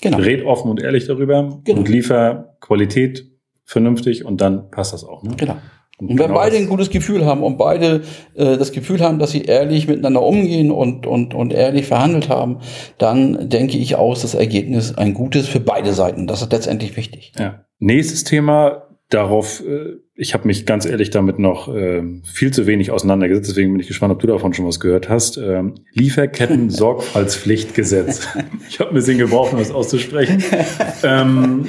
Genau. 0.00 0.18
Red 0.18 0.44
offen 0.44 0.70
und 0.70 0.82
ehrlich 0.82 1.06
darüber 1.06 1.60
genau. 1.64 1.80
und 1.80 1.88
liefer 1.88 2.56
Qualität 2.60 3.30
vernünftig 3.64 4.24
und 4.24 4.40
dann 4.40 4.70
passt 4.70 4.92
das 4.92 5.04
auch. 5.04 5.22
Ne? 5.22 5.34
Genau. 5.36 5.56
Und, 5.96 6.10
und 6.10 6.18
wenn 6.18 6.26
genau 6.26 6.38
beide 6.38 6.56
ein 6.56 6.68
gutes 6.68 6.90
Gefühl 6.90 7.24
haben 7.24 7.42
und 7.42 7.56
beide 7.56 8.02
äh, 8.34 8.56
das 8.56 8.72
Gefühl 8.72 9.00
haben, 9.00 9.18
dass 9.18 9.30
sie 9.30 9.42
ehrlich 9.42 9.86
miteinander 9.86 10.22
umgehen 10.22 10.72
und, 10.72 11.06
und, 11.06 11.34
und 11.34 11.52
ehrlich 11.52 11.86
verhandelt 11.86 12.28
haben, 12.28 12.58
dann 12.98 13.48
denke 13.48 13.78
ich 13.78 13.94
aus, 13.94 14.22
das 14.22 14.34
Ergebnis 14.34 14.96
ein 14.96 15.14
gutes 15.14 15.46
für 15.46 15.60
beide 15.60 15.92
Seiten. 15.92 16.26
Das 16.26 16.42
ist 16.42 16.52
letztendlich 16.52 16.96
wichtig. 16.96 17.32
Ja. 17.38 17.64
Nächstes 17.84 18.24
Thema, 18.24 18.88
darauf, 19.10 19.62
äh, 19.62 19.98
ich 20.14 20.32
habe 20.32 20.46
mich 20.46 20.64
ganz 20.64 20.86
ehrlich 20.86 21.10
damit 21.10 21.38
noch 21.38 21.68
äh, 21.68 22.02
viel 22.24 22.50
zu 22.50 22.66
wenig 22.66 22.90
auseinandergesetzt, 22.90 23.50
deswegen 23.50 23.72
bin 23.72 23.80
ich 23.80 23.88
gespannt, 23.88 24.14
ob 24.14 24.20
du 24.20 24.26
davon 24.26 24.54
schon 24.54 24.66
was 24.66 24.80
gehört 24.80 25.10
hast. 25.10 25.36
Ähm, 25.36 25.74
Lieferketten-Sorgfaltspflichtgesetz. 25.92 28.26
ich 28.70 28.80
habe 28.80 28.88
ein 28.88 28.94
bisschen 28.94 29.18
gebraucht, 29.18 29.52
um 29.52 29.58
das 29.58 29.70
auszusprechen. 29.70 30.42
Ähm, 31.02 31.66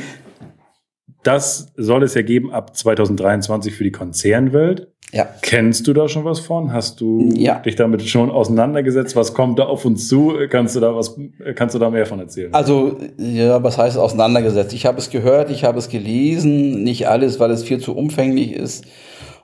das 1.23 1.73
soll 1.75 2.03
es 2.03 2.13
ja 2.13 2.21
geben 2.21 2.49
ab 2.49 2.77
2023 2.77 3.75
für 3.75 3.83
die 3.83 3.91
Konzernwelt. 3.91 4.94
Ja. 5.15 5.29
Kennst 5.41 5.87
du 5.87 5.93
da 5.93 6.09
schon 6.09 6.25
was 6.25 6.41
von? 6.41 6.73
Hast 6.73 6.99
du 6.99 7.31
ja. 7.35 7.59
dich 7.59 7.77
damit 7.77 8.01
schon 8.05 8.29
auseinandergesetzt? 8.29 9.15
Was 9.15 9.33
kommt 9.33 9.57
da 9.59 9.63
auf 9.63 9.85
uns 9.85 10.09
zu? 10.09 10.33
Kannst 10.49 10.75
du 10.75 10.81
da 10.81 10.93
was, 10.93 11.17
kannst 11.55 11.73
du 11.73 11.79
da 11.79 11.89
mehr 11.89 12.05
von 12.05 12.19
erzählen? 12.19 12.53
Also, 12.53 12.97
ja, 13.17 13.63
was 13.63 13.77
heißt 13.77 13.97
auseinandergesetzt? 13.97 14.73
Ich 14.73 14.85
habe 14.85 14.97
es 14.97 15.09
gehört, 15.09 15.49
ich 15.51 15.63
habe 15.63 15.79
es 15.79 15.87
gelesen, 15.87 16.83
nicht 16.83 17.07
alles, 17.07 17.39
weil 17.39 17.49
es 17.51 17.63
viel 17.63 17.79
zu 17.79 17.95
umfänglich 17.95 18.51
ist. 18.51 18.83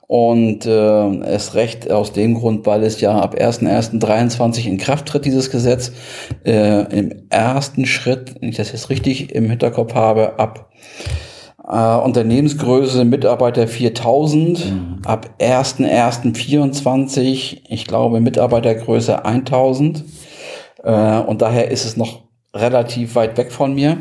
Und 0.08 0.66
äh, 0.66 1.20
es 1.24 1.56
recht 1.56 1.90
aus 1.90 2.12
dem 2.12 2.34
Grund, 2.34 2.66
weil 2.66 2.84
es 2.84 3.00
ja 3.00 3.18
ab 3.18 3.36
1.1.23 3.40 4.68
in 4.68 4.78
Kraft 4.78 5.06
tritt, 5.06 5.24
dieses 5.24 5.52
Gesetz. 5.52 5.94
Äh, 6.44 6.82
Im 6.94 7.14
ersten 7.30 7.86
Schritt, 7.86 8.36
wenn 8.42 8.50
ich 8.50 8.58
das 8.58 8.74
jetzt 8.74 8.90
richtig 8.90 9.34
im 9.34 9.50
Hinterkopf 9.50 9.94
habe, 9.94 10.38
ab 10.38 10.70
äh, 11.67 11.95
Unternehmensgröße 11.95 13.04
Mitarbeiter 13.06 13.67
4000, 13.67 14.71
mhm. 14.71 15.00
ab 15.06 15.30
1.1.24, 15.39 17.62
ich 17.67 17.88
glaube 17.88 18.19
Mitarbeitergröße 18.19 19.26
1000. 19.26 20.04
Äh, 20.84 21.19
und 21.19 21.41
daher 21.41 21.71
ist 21.71 21.86
es 21.86 21.97
noch 21.97 22.24
relativ 22.54 23.15
weit 23.15 23.38
weg 23.38 23.52
von 23.52 23.74
mir. 23.74 23.97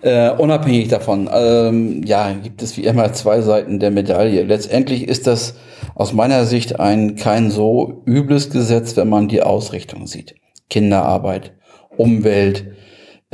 Äh, 0.00 0.30
unabhängig 0.30 0.88
davon, 0.88 1.28
ähm, 1.32 2.02
ja, 2.04 2.32
gibt 2.32 2.62
es 2.62 2.76
wie 2.76 2.84
immer 2.84 3.12
zwei 3.12 3.42
Seiten 3.42 3.78
der 3.78 3.90
Medaille. 3.90 4.42
Letztendlich 4.42 5.06
ist 5.06 5.26
das 5.26 5.56
aus 5.94 6.12
meiner 6.12 6.44
Sicht 6.44 6.80
ein 6.80 7.16
kein 7.16 7.50
so 7.50 8.02
übles 8.06 8.50
Gesetz, 8.50 8.96
wenn 8.96 9.08
man 9.08 9.28
die 9.28 9.42
Ausrichtung 9.42 10.06
sieht. 10.06 10.34
Kinderarbeit, 10.70 11.52
Umwelt, 11.96 12.72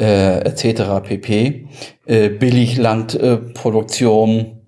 äh, 0.00 0.40
etc. 0.40 1.06
pp. 1.06 1.68
Äh, 2.06 2.30
Billiglandproduktion. 2.30 4.62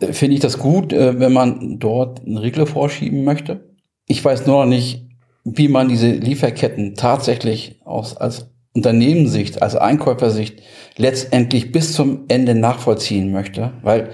Äh, 0.00 0.12
Finde 0.12 0.34
ich 0.34 0.40
das 0.40 0.58
gut, 0.58 0.92
äh, 0.92 1.20
wenn 1.20 1.32
man 1.32 1.78
dort 1.78 2.26
einen 2.26 2.38
Riegel 2.38 2.66
vorschieben 2.66 3.22
möchte? 3.24 3.70
Ich 4.08 4.24
weiß 4.24 4.46
nur 4.46 4.64
noch 4.64 4.70
nicht, 4.70 5.06
wie 5.44 5.68
man 5.68 5.88
diese 5.88 6.10
Lieferketten 6.10 6.96
tatsächlich 6.96 7.80
aus, 7.84 8.16
als 8.16 8.50
Unternehmenssicht, 8.74 9.62
als 9.62 9.76
Einkäufersicht 9.76 10.60
letztendlich 10.96 11.70
bis 11.72 11.92
zum 11.92 12.24
Ende 12.28 12.54
nachvollziehen 12.54 13.32
möchte, 13.32 13.72
weil 13.82 14.10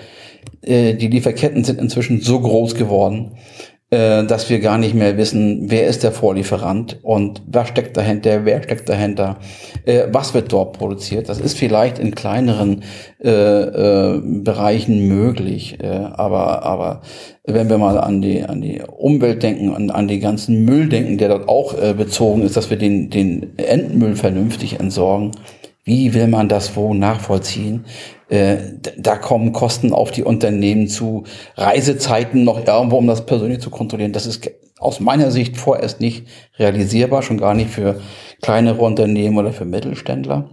äh, 0.63 0.95
die 0.95 1.09
Lieferketten 1.09 1.65
sind 1.65 1.81
inzwischen 1.81 2.21
so 2.21 2.41
groß 2.41 2.75
geworden, 2.75 3.37
äh, 3.93 4.25
dass 4.25 4.49
wir 4.49 4.61
gar 4.61 4.79
nicht 4.79 4.95
mehr 4.95 5.19
wissen, 5.19 5.71
wer 5.71 5.87
ist 5.87 6.03
der 6.03 6.13
Vorlieferant 6.13 6.99
und 7.03 7.43
was 7.47 7.69
steckt 7.69 7.95
dahinter, 7.95 8.47
wer 8.47 8.63
steckt 8.63 8.89
dahinter, 8.89 9.37
äh, 9.85 10.05
was 10.11 10.33
wird 10.33 10.51
dort 10.51 10.79
produziert. 10.79 11.29
Das 11.29 11.39
ist 11.39 11.59
vielleicht 11.59 11.99
in 11.99 12.15
kleineren 12.15 12.85
äh, 13.23 13.29
äh, 13.31 14.21
Bereichen 14.25 15.07
möglich, 15.09 15.79
äh, 15.83 15.89
aber, 15.89 16.63
aber 16.63 17.03
wenn 17.45 17.69
wir 17.69 17.77
mal 17.77 17.99
an 17.99 18.23
die, 18.23 18.43
an 18.43 18.63
die 18.63 18.81
Umwelt 18.81 19.43
denken 19.43 19.69
und 19.69 19.91
an 19.91 20.09
die 20.09 20.21
ganzen 20.21 20.65
Müll 20.65 20.89
denken, 20.89 21.19
der 21.19 21.29
dort 21.29 21.47
auch 21.47 21.75
äh, 21.75 21.93
bezogen 21.93 22.43
ist, 22.43 22.57
dass 22.57 22.71
wir 22.71 22.79
den, 22.79 23.11
den 23.11 23.59
Endmüll 23.59 24.17
vernünftig 24.17 24.81
entsorgen, 24.81 25.33
wie 25.85 26.15
will 26.15 26.29
man 26.29 26.49
das 26.49 26.77
wo 26.77 26.95
nachvollziehen? 26.95 27.87
Äh, 28.29 28.57
da 28.97 29.17
kommen 29.17 29.53
Kosten 29.53 29.93
auf 29.93 30.11
die 30.11 30.23
Unternehmen 30.23 30.89
zu, 30.89 31.25
Reisezeiten 31.57 32.45
noch 32.45 32.67
irgendwo, 32.67 32.99
um 32.99 33.07
das 33.07 33.27
persönlich 33.27 33.61
zu 33.61 33.71
kontrollieren. 33.71 34.13
Das 34.13 34.27
ist 34.27 34.51
aus 34.79 35.01
meiner 35.01 35.31
Sicht 35.31 35.57
vorerst 35.57 36.01
nicht 36.01 36.27
realisierbar, 36.59 37.23
schon 37.23 37.39
gar 37.39 37.55
nicht 37.55 37.71
für 37.71 38.01
kleinere 38.41 38.83
Unternehmen 38.83 39.39
oder 39.39 39.53
für 39.53 39.65
Mittelständler. 39.65 40.51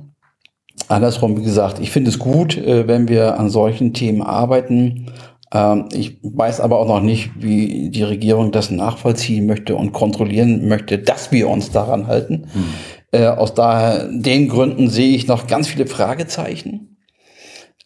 Andersrum, 0.87 1.37
wie 1.37 1.43
gesagt, 1.43 1.79
ich 1.79 1.91
finde 1.91 2.09
es 2.09 2.19
gut, 2.19 2.57
äh, 2.57 2.87
wenn 2.87 3.07
wir 3.07 3.39
an 3.39 3.49
solchen 3.49 3.93
Themen 3.93 4.21
arbeiten. 4.21 5.11
Ähm, 5.53 5.89
ich 5.93 6.17
weiß 6.23 6.61
aber 6.61 6.79
auch 6.79 6.87
noch 6.87 7.01
nicht, 7.01 7.31
wie 7.37 7.89
die 7.89 8.03
Regierung 8.03 8.51
das 8.51 8.71
nachvollziehen 8.71 9.45
möchte 9.45 9.75
und 9.75 9.91
kontrollieren 9.91 10.67
möchte, 10.67 10.97
dass 10.97 11.31
wir 11.31 11.49
uns 11.49 11.71
daran 11.71 12.07
halten. 12.07 12.47
Hm. 12.53 12.65
Äh, 13.11 13.25
aus 13.25 13.53
daher, 13.53 14.07
den 14.11 14.49
Gründen 14.49 14.89
sehe 14.89 15.15
ich 15.15 15.27
noch 15.27 15.47
ganz 15.47 15.67
viele 15.67 15.87
Fragezeichen. 15.87 16.97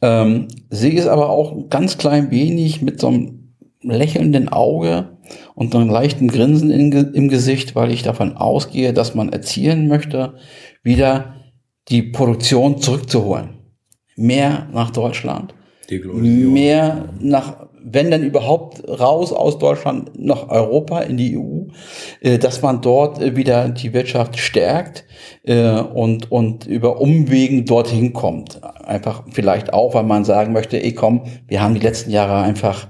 Ähm, 0.02 0.48
sehe 0.70 1.00
es 1.00 1.08
aber 1.08 1.30
auch 1.30 1.70
ganz 1.70 1.98
klein 1.98 2.30
wenig 2.30 2.82
mit 2.82 3.00
so 3.00 3.08
einem 3.08 3.56
lächelnden 3.82 4.50
Auge 4.50 5.18
und 5.56 5.76
einem 5.76 5.90
leichten 5.90 6.28
Grinsen 6.28 6.72
in, 6.72 6.92
im 6.92 7.30
Gesicht, 7.30 7.76
weil 7.76 7.92
ich 7.92 8.04
davon 8.04 8.36
ausgehe, 8.36 8.94
dass 8.94 9.16
man 9.16 9.32
erzielen 9.32 9.88
möchte, 9.88 10.36
wieder 10.84 11.36
die 11.90 12.02
Produktion 12.02 12.80
zurückzuholen. 12.80 13.60
Mehr 14.16 14.68
nach 14.74 14.92
Deutschland. 14.92 15.54
Mehr 16.54 17.10
nach 17.20 17.68
wenn 17.84 18.12
dann 18.12 18.24
überhaupt 18.24 18.88
raus 18.88 19.34
aus 19.34 19.60
Deutschland 19.60 20.12
nach 20.18 20.50
Europa 20.50 21.00
in 21.00 21.18
die 21.18 21.38
EU, 21.38 21.68
äh, 22.22 22.38
dass 22.38 22.62
man 22.62 22.82
dort 22.82 23.22
äh, 23.22 23.36
wieder 23.36 23.70
die 23.70 23.94
Wirtschaft 23.94 24.38
stärkt 24.38 25.06
äh, 25.44 25.80
und, 25.80 26.32
und 26.32 26.66
über 26.66 27.02
Umwegen 27.02 27.66
dorthin 27.66 28.14
kommt. 28.14 28.62
Einfach 28.64 29.24
vielleicht 29.32 29.74
auch, 29.74 29.94
weil 29.94 30.04
man 30.04 30.24
sagen 30.24 30.54
möchte, 30.54 30.82
ey 30.82 30.94
komm, 30.94 31.24
wir 31.48 31.62
haben 31.62 31.76
die 31.76 31.82
letzten 31.82 32.12
Jahre 32.12 32.42
einfach 32.42 32.88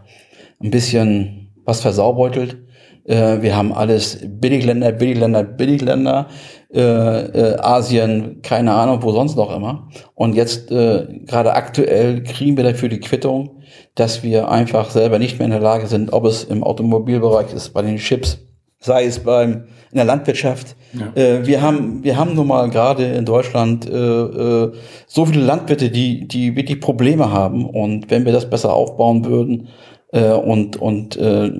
ein 0.61 0.71
bisschen 0.71 1.53
was 1.65 1.81
versaubeutelt. 1.81 2.57
Wir 3.05 3.53
haben 3.53 3.73
alles 3.73 4.19
Billigländer, 4.25 4.93
Billigländer, 4.93 5.43
Billigländer, 5.43 6.29
äh, 6.73 6.79
äh, 6.79 7.59
Asien, 7.59 8.41
keine 8.41 8.73
Ahnung, 8.73 9.03
wo 9.03 9.11
sonst 9.11 9.35
noch 9.35 9.55
immer. 9.55 9.89
Und 10.15 10.35
jetzt 10.35 10.71
äh, 10.71 11.05
gerade 11.23 11.53
aktuell 11.53 12.23
kriegen 12.23 12.57
wir 12.57 12.63
dafür 12.63 12.89
die 12.89 12.99
Quittung 12.99 13.61
dass 13.95 14.23
wir 14.23 14.49
einfach 14.49 14.89
selber 14.89 15.19
nicht 15.19 15.37
mehr 15.39 15.45
in 15.45 15.51
der 15.51 15.59
Lage 15.59 15.87
sind, 15.87 16.13
ob 16.13 16.25
es 16.25 16.43
im 16.43 16.63
Automobilbereich 16.63 17.53
ist, 17.53 17.69
bei 17.69 17.81
den 17.81 17.97
Chips, 17.97 18.39
sei 18.79 19.05
es 19.05 19.19
beim 19.19 19.65
in 19.91 19.97
der 19.97 20.05
Landwirtschaft. 20.05 20.75
Ja. 20.93 21.21
Äh, 21.21 21.45
wir 21.45 21.61
haben 21.61 22.03
wir 22.03 22.17
haben 22.17 22.33
nun 22.33 22.47
mal 22.47 22.69
gerade 22.69 23.05
in 23.05 23.25
Deutschland 23.25 23.87
äh, 23.87 23.93
äh, 23.93 24.71
so 25.07 25.25
viele 25.25 25.43
Landwirte, 25.43 25.91
die 25.91 26.27
die 26.27 26.55
wirklich 26.55 26.81
Probleme 26.81 27.31
haben 27.31 27.65
und 27.65 28.09
wenn 28.09 28.25
wir 28.25 28.33
das 28.33 28.49
besser 28.49 28.73
aufbauen 28.73 29.23
würden 29.25 29.69
äh, 30.11 30.31
und 30.31 30.77
und 30.77 31.15
äh, 31.17 31.51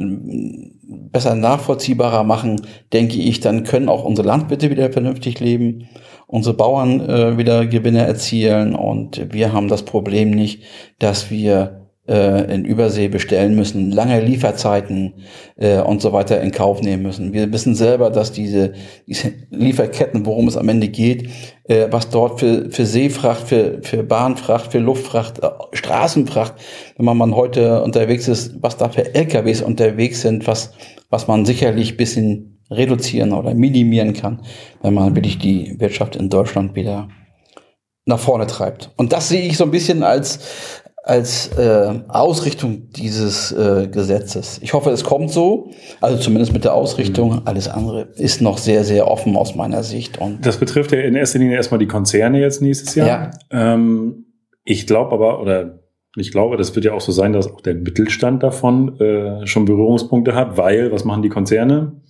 besser 1.12 1.36
nachvollziehbarer 1.36 2.24
machen, 2.24 2.62
denke 2.91 3.17
ich, 3.17 3.39
dann 3.39 3.63
können 3.63 3.89
auch 3.89 4.04
unsere 4.04 4.28
Landwirte 4.28 4.72
wieder 4.72 4.91
vernünftig 4.91 5.39
leben, 5.39 5.88
unsere 6.26 6.56
Bauern 6.56 7.02
äh, 7.08 7.38
wieder 7.38 7.67
Gewinne 7.67 8.06
erzielen 8.06 8.74
und 8.74 9.32
wir 9.32 9.54
haben 9.54 9.67
das 9.67 9.84
Problem 9.84 10.32
nicht, 10.32 10.63
dass 10.98 11.30
wir 11.30 11.83
äh, 12.07 12.53
in 12.53 12.65
Übersee 12.65 13.07
bestellen 13.07 13.55
müssen, 13.55 13.91
lange 13.91 14.19
Lieferzeiten 14.19 15.13
äh, 15.55 15.79
und 15.79 16.01
so 16.01 16.11
weiter 16.11 16.41
in 16.41 16.51
Kauf 16.51 16.81
nehmen 16.81 17.03
müssen. 17.03 17.33
Wir 17.33 17.51
wissen 17.53 17.75
selber, 17.75 18.09
dass 18.09 18.31
diese, 18.31 18.73
diese 19.07 19.33
Lieferketten, 19.51 20.25
worum 20.25 20.47
es 20.47 20.57
am 20.57 20.67
Ende 20.67 20.89
geht, 20.89 21.29
äh, 21.63 21.87
was 21.91 22.09
dort 22.09 22.41
für, 22.41 22.69
für 22.69 22.85
Seefracht, 22.85 23.47
für, 23.47 23.79
für 23.83 24.03
Bahnfracht, 24.03 24.71
für 24.71 24.79
Luftfracht, 24.79 25.41
äh, 25.43 25.49
Straßenfracht, 25.71 26.55
wenn 26.97 27.05
man, 27.05 27.17
man 27.17 27.35
heute 27.35 27.81
unterwegs 27.83 28.27
ist, 28.27 28.61
was 28.61 28.75
da 28.75 28.89
für 28.89 29.15
LKWs 29.15 29.61
unterwegs 29.61 30.21
sind, 30.21 30.45
was, 30.45 30.73
was 31.09 31.27
man 31.27 31.45
sicherlich 31.45 31.95
bisschen 31.95 32.61
reduzieren 32.69 33.33
oder 33.33 33.53
minimieren 33.53 34.13
kann, 34.13 34.41
wenn 34.81 34.93
man 34.93 35.15
wirklich 35.15 35.37
die 35.37 35.79
Wirtschaft 35.79 36.15
in 36.15 36.29
Deutschland 36.29 36.75
wieder 36.75 37.07
nach 38.05 38.19
vorne 38.19 38.47
treibt. 38.47 38.91
Und 38.97 39.13
das 39.13 39.29
sehe 39.29 39.43
ich 39.43 39.57
so 39.57 39.63
ein 39.63 39.71
bisschen 39.71 40.03
als, 40.03 40.39
als 41.03 41.49
äh, 41.57 41.99
Ausrichtung 42.07 42.89
dieses 42.91 43.51
äh, 43.51 43.87
Gesetzes. 43.87 44.59
Ich 44.63 44.73
hoffe, 44.73 44.89
es 44.89 45.03
kommt 45.03 45.31
so, 45.31 45.71
also 45.99 46.17
zumindest 46.17 46.53
mit 46.53 46.63
der 46.63 46.73
Ausrichtung. 46.73 47.33
Mhm. 47.33 47.41
Alles 47.43 47.67
andere 47.67 48.07
ist 48.15 48.41
noch 48.41 48.57
sehr, 48.57 48.85
sehr 48.85 49.09
offen 49.09 49.35
aus 49.35 49.53
meiner 49.53 49.83
Sicht. 49.83 50.17
Und 50.19 50.45
das 50.45 50.57
betrifft 50.57 50.93
ja 50.93 50.99
in 50.99 51.15
erster 51.15 51.39
Linie 51.39 51.57
erstmal 51.57 51.79
die 51.79 51.87
Konzerne 51.87 52.39
jetzt 52.39 52.61
nächstes 52.61 52.95
Jahr. 52.95 53.31
Ja. 53.51 53.73
Ähm, 53.73 54.27
ich 54.63 54.87
glaube 54.87 55.11
aber, 55.11 55.41
oder 55.41 55.79
ich 56.15 56.31
glaube, 56.31 56.55
das 56.55 56.73
wird 56.73 56.85
ja 56.85 56.93
auch 56.93 57.01
so 57.01 57.11
sein, 57.11 57.33
dass 57.33 57.51
auch 57.51 57.59
der 57.59 57.75
Mittelstand 57.75 58.41
davon 58.41 58.97
äh, 59.01 59.45
schon 59.45 59.65
Berührungspunkte 59.65 60.35
hat, 60.35 60.57
weil, 60.57 60.91
was 60.91 61.03
machen 61.03 61.21
die 61.21 61.29
Konzerne? 61.29 62.01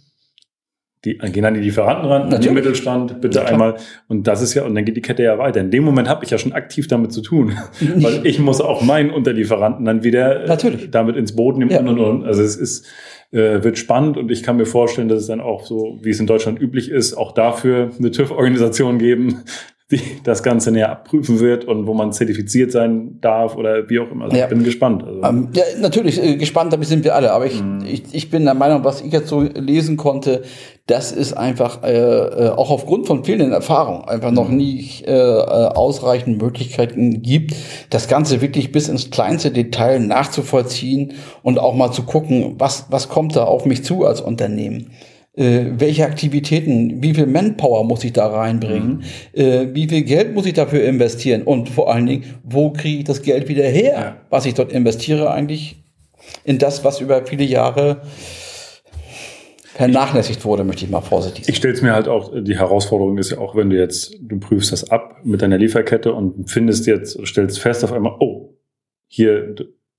Die 1.05 1.17
gehen 1.17 1.43
an 1.43 1.53
die 1.53 1.59
Lieferanten 1.59 2.05
ran, 2.05 2.33
an 2.33 2.41
den 2.41 2.53
Mittelstand, 2.53 3.19
bitte 3.19 3.39
ja, 3.39 3.45
einmal. 3.45 3.75
Und 4.07 4.25
das 4.25 4.41
ist 4.41 4.53
ja, 4.53 4.63
und 4.63 4.73
dann 4.73 4.85
geht 4.85 4.95
die 4.95 5.01
Kette 5.01 5.21
ja 5.21 5.37
weiter. 5.37 5.59
In 5.59 5.69
dem 5.69 5.83
Moment 5.83 6.07
habe 6.07 6.23
ich 6.23 6.31
ja 6.31 6.37
schon 6.37 6.53
aktiv 6.53 6.87
damit 6.87 7.11
zu 7.11 7.21
tun. 7.21 7.57
Weil 7.95 8.25
ich 8.25 8.39
muss 8.39 8.61
auch 8.61 8.81
meinen 8.81 9.09
Unterlieferanten 9.11 9.85
dann 9.85 10.03
wieder 10.03 10.47
Natürlich. 10.47 10.91
damit 10.91 11.17
ins 11.17 11.35
Boden 11.35 11.59
nehmen 11.59 11.71
ja. 11.71 11.79
und, 11.79 11.89
und, 11.89 11.99
und. 11.99 12.25
Also 12.25 12.41
es 12.41 12.55
ist, 12.55 12.85
äh, 13.31 13.63
wird 13.63 13.77
spannend 13.77 14.15
und 14.15 14.31
ich 14.31 14.43
kann 14.43 14.57
mir 14.57 14.65
vorstellen, 14.65 15.09
dass 15.09 15.21
es 15.21 15.27
dann 15.27 15.41
auch 15.41 15.65
so, 15.65 15.99
wie 16.01 16.11
es 16.11 16.19
in 16.19 16.27
Deutschland 16.27 16.61
üblich 16.61 16.89
ist, 16.89 17.15
auch 17.15 17.33
dafür 17.33 17.89
eine 17.97 18.11
TÜV-Organisation 18.11 18.97
geben, 18.97 19.43
die 19.93 20.01
das 20.23 20.43
Ganze 20.43 20.71
näher 20.71 20.91
abprüfen 20.91 21.39
wird 21.39 21.65
und 21.65 21.87
wo 21.87 21.93
man 21.93 22.11
zertifiziert 22.11 22.71
sein 22.71 23.19
darf 23.21 23.55
oder 23.55 23.89
wie 23.89 23.99
auch 23.99 24.11
immer. 24.11 24.25
Also 24.25 24.37
Ja. 24.37 24.43
Ich 24.45 24.49
bin 24.49 24.63
gespannt. 24.63 25.03
Also, 25.03 25.21
Ähm, 25.23 25.49
ja, 25.53 25.63
natürlich, 25.81 26.21
äh, 26.21 26.35
gespannt, 26.35 26.73
damit 26.73 26.87
sind 26.87 27.03
wir 27.03 27.15
alle. 27.15 27.31
Aber 27.31 27.45
ich, 27.45 27.61
Mhm. 27.61 27.83
ich, 27.85 28.03
ich 28.11 28.29
bin 28.29 28.43
der 28.45 28.53
Meinung, 28.53 28.83
was 28.83 29.01
ich 29.01 29.11
jetzt 29.13 29.27
so 29.29 29.41
lesen 29.41 29.97
konnte, 29.97 30.43
dass 30.87 31.13
es 31.15 31.31
einfach 31.31 31.81
äh, 31.83 31.93
äh, 31.93 32.49
auch 32.49 32.69
aufgrund 32.69 33.07
von 33.07 33.23
fehlenden 33.23 33.53
Erfahrungen 33.53 34.03
einfach 34.05 34.31
noch 34.31 34.49
Mhm. 34.49 34.57
nicht 34.57 35.07
äh, 35.07 35.11
äh, 35.13 35.41
ausreichend 35.43 36.41
Möglichkeiten 36.41 37.21
gibt, 37.21 37.55
das 37.89 38.07
Ganze 38.09 38.41
wirklich 38.41 38.71
bis 38.73 38.89
ins 38.89 39.09
kleinste 39.09 39.51
Detail 39.51 39.99
nachzuvollziehen 39.99 41.13
und 41.41 41.59
auch 41.59 41.73
mal 41.75 41.91
zu 41.91 42.03
gucken, 42.03 42.55
was, 42.57 42.87
was 42.89 43.07
kommt 43.07 43.35
da 43.35 43.43
auf 43.45 43.65
mich 43.65 43.83
zu 43.83 44.05
als 44.05 44.19
Unternehmen. 44.21 44.91
Äh, 45.35 45.71
welche 45.79 46.05
Aktivitäten, 46.05 47.01
wie 47.01 47.15
viel 47.15 47.25
Manpower 47.25 47.83
muss 47.85 48.03
ich 48.03 48.13
da 48.13 48.27
reinbringen, 48.27 48.97
Mhm. 49.33 49.41
äh, 49.41 49.73
wie 49.73 49.87
viel 49.89 50.03
Geld 50.03 50.35
muss 50.35 50.45
ich 50.45 50.53
dafür 50.53 50.83
investieren 50.83 51.41
und 51.41 51.69
vor 51.69 51.91
allen 51.91 52.05
Dingen, 52.05 52.23
wo 52.43 52.69
kriege 52.71 52.99
ich 52.99 53.03
das 53.05 53.23
Geld 53.23 53.47
wieder 53.47 53.63
her, 53.63 53.93
Ja. 53.93 54.17
was 54.29 54.45
ich 54.45 54.53
dort 54.53 54.71
investiere 54.71 55.31
eigentlich 55.31 55.83
in 56.45 56.59
das, 56.59 56.83
was 56.83 57.01
über 57.01 57.25
viele 57.25 57.43
Jahre 57.45 58.03
vernachlässigt 59.73 60.45
wurde, 60.45 60.63
möchte 60.63 60.85
ich 60.85 60.91
mal 60.91 61.01
vorsichtig 61.01 61.49
Ich 61.49 61.55
stelle 61.57 61.73
es 61.73 61.81
mir 61.81 61.93
halt 61.93 62.07
auch, 62.07 62.31
die 62.39 62.57
Herausforderung 62.57 63.17
ist 63.17 63.31
ja 63.31 63.39
auch, 63.39 63.55
wenn 63.55 63.71
du 63.71 63.75
jetzt, 63.77 64.15
du 64.21 64.39
prüfst 64.39 64.71
das 64.71 64.89
ab 64.91 65.17
mit 65.23 65.41
deiner 65.41 65.57
Lieferkette 65.57 66.13
und 66.13 66.47
findest 66.49 66.85
jetzt, 66.85 67.17
stellst 67.25 67.59
fest 67.59 67.83
auf 67.83 67.91
einmal, 67.91 68.15
oh, 68.19 68.53
hier 69.07 69.55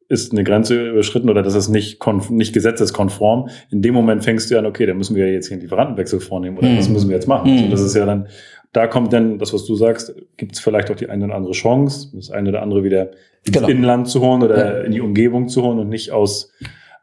ist 0.09 0.33
eine 0.33 0.45
Grenze 0.45 0.90
überschritten 0.90 1.31
oder 1.31 1.43
das 1.43 1.55
ist 1.55 1.69
nicht, 1.69 1.99
nicht 2.31 2.53
gesetzeskonform. 2.53 3.49
In 3.71 3.83
dem 3.83 3.95
Moment 3.95 4.23
fängst 4.25 4.51
du 4.51 4.59
an, 4.59 4.67
okay, 4.67 4.87
da 4.87 4.95
müssen 4.95 5.17
wir 5.17 5.33
jetzt 5.33 5.49
hier 5.49 5.55
einen 5.55 5.62
Lieferantenwechsel 5.62 6.21
vornehmen 6.21 6.59
oder 6.59 6.69
Mhm. 6.69 6.79
was 6.79 6.88
müssen 6.88 7.09
wir 7.09 7.17
jetzt 7.17 7.27
machen? 7.29 7.51
Mhm. 7.51 7.59
Also 7.59 7.71
das 7.71 7.81
ist 7.83 7.95
ja 7.97 8.05
dann, 8.07 8.29
da 8.73 8.87
kommt 8.87 9.12
dann 9.12 9.38
das, 9.38 9.53
was 9.55 9.64
du 9.64 9.75
sagst, 9.77 10.14
gibt 10.37 10.53
es 10.53 10.61
vielleicht 10.61 10.90
auch 10.90 10.97
die 10.97 11.09
eine 11.09 11.25
oder 11.27 11.35
andere 11.35 11.53
Chance, 11.53 12.11
das 12.14 12.31
eine 12.31 12.49
oder 12.51 12.62
andere 12.62 12.85
wieder 12.85 13.12
ins 13.45 13.57
Genau. 13.57 13.69
Inland 13.69 14.09
zu 14.09 14.21
holen 14.21 14.43
oder 14.43 14.79
Ja. 14.79 14.83
in 14.85 14.93
die 14.93 15.01
Umgebung 15.01 15.49
zu 15.49 15.62
holen 15.62 15.79
und 15.79 15.88
nicht 15.88 16.11
aus 16.12 16.53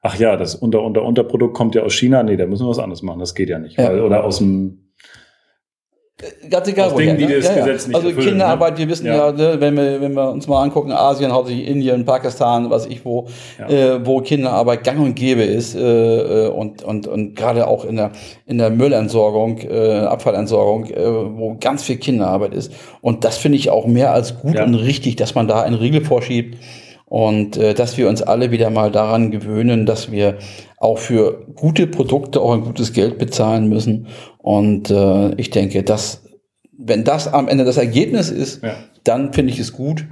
ach 0.04 0.18
ja, 0.18 0.36
das 0.36 0.56
unter, 0.56 0.82
unter, 0.82 1.04
Unterprodukt 1.04 1.54
kommt 1.56 1.76
ja 1.76 1.84
aus 1.84 1.94
China. 1.94 2.24
Nee, 2.24 2.36
da 2.36 2.48
müssen 2.48 2.66
wir 2.66 2.70
was 2.70 2.80
anderes 2.80 3.04
machen. 3.04 3.20
Das 3.20 3.36
geht 3.36 3.50
ja 3.50 3.60
nicht. 3.60 3.78
Ja. 3.78 3.90
Weil, 3.90 4.02
oder 4.02 4.24
aus 4.24 4.40
dem, 4.40 4.80
Ganz 6.52 6.68
egal, 6.68 6.90
Aus 6.90 6.94
woher, 6.94 7.16
Dingen, 7.16 7.18
die 7.18 7.26
ne? 7.26 7.34
Gesetz 7.36 7.88
nicht 7.88 7.96
Also 7.96 8.10
erfüllen, 8.10 8.28
Kinderarbeit, 8.28 8.78
wir 8.78 8.88
wissen 8.88 9.08
ja, 9.08 9.30
Ja. 9.30 9.32
ne, 9.32 9.56
wenn, 9.60 9.76
wir, 9.76 10.02
wenn 10.02 10.14
wir 10.14 10.30
uns 10.30 10.48
mal 10.48 10.62
angucken, 10.62 10.92
Asien, 10.92 11.32
hauptsächlich 11.32 11.68
Indien, 11.68 12.06
Pakistan, 12.06 12.70
was 12.70 12.86
ich 12.86 13.04
wo, 13.04 13.28
Ja. 13.58 13.68
äh, 13.68 14.06
wo 14.06 14.22
Kinderarbeit 14.22 14.84
gang 14.84 15.00
und 15.00 15.16
gäbe 15.16 15.42
ist 15.42 15.74
äh, 15.74 15.80
äh, 16.46 16.48
und, 16.50 16.84
und, 16.84 17.08
und 17.08 17.36
gerade 17.36 17.66
auch 17.68 17.86
in 17.86 17.96
der, 17.96 18.12
in 18.46 18.60
der 18.60 18.70
Müllentsorgung, 18.70 19.60
äh, 19.62 20.02
Abfallentsorgung, 20.02 20.86
äh, 20.86 20.96
wo 21.04 21.58
ganz 21.60 21.82
viel 21.84 21.98
Kinderarbeit 21.98 22.54
ist. 22.54 22.72
Und 23.02 23.24
das 23.24 23.38
finde 23.38 23.58
ich 23.58 23.72
auch 23.72 23.88
mehr 23.88 24.14
als 24.14 24.38
gut 24.40 24.54
Ja. 24.56 24.64
und 24.66 24.76
richtig, 24.76 25.16
dass 25.16 25.34
man 25.34 25.48
da 25.48 25.62
einen 25.64 25.76
Riegel 25.76 26.06
vorschiebt 26.06 26.58
und 27.12 27.58
äh, 27.58 27.74
dass 27.74 27.98
wir 27.98 28.08
uns 28.08 28.22
alle 28.22 28.52
wieder 28.52 28.70
mal 28.70 28.90
daran 28.90 29.32
gewöhnen, 29.32 29.86
dass 29.86 30.14
wir 30.14 30.38
auch 30.78 30.98
für 30.98 31.46
gute 31.56 31.86
Produkte 31.86 32.40
auch 32.40 32.54
ein 32.54 32.62
gutes 32.62 32.94
Geld 32.94 33.18
bezahlen 33.18 33.68
müssen. 33.68 34.08
Und 34.38 34.90
äh, 34.90 35.34
ich 35.36 35.50
denke, 35.50 35.84
dass 35.84 36.24
wenn 36.78 37.04
das 37.04 37.28
am 37.28 37.50
Ende 37.50 37.66
das 37.66 37.76
Ergebnis 37.76 38.30
ist, 38.30 38.64
Ja. 38.64 38.76
dann 39.04 39.34
finde 39.34 39.52
ich 39.52 39.60
es 39.60 39.74
gut. 39.74 40.06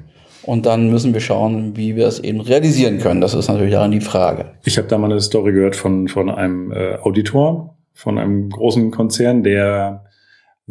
Und 0.44 0.66
dann 0.66 0.90
müssen 0.90 1.14
wir 1.14 1.22
schauen, 1.22 1.78
wie 1.78 1.96
wir 1.96 2.06
es 2.06 2.20
eben 2.20 2.42
realisieren 2.42 2.98
können. 3.00 3.22
Das 3.22 3.34
ist 3.34 3.48
natürlich 3.48 3.72
daran 3.72 3.92
die 3.92 4.02
Frage. 4.02 4.52
ich 4.66 4.78
habe 4.78 4.90
da 4.90 4.98
mal 4.98 5.10
eine 5.10 5.22
Story 5.22 5.54
gehört 5.54 5.78
von, 5.78 6.10
von 6.10 6.30
einem 6.30 6.74
äh, 6.74 6.98
Auditor, 7.02 7.78
von 7.94 8.18
einem 8.18 8.50
großen 8.50 8.92
Konzern, 8.92 9.44
der 9.44 10.04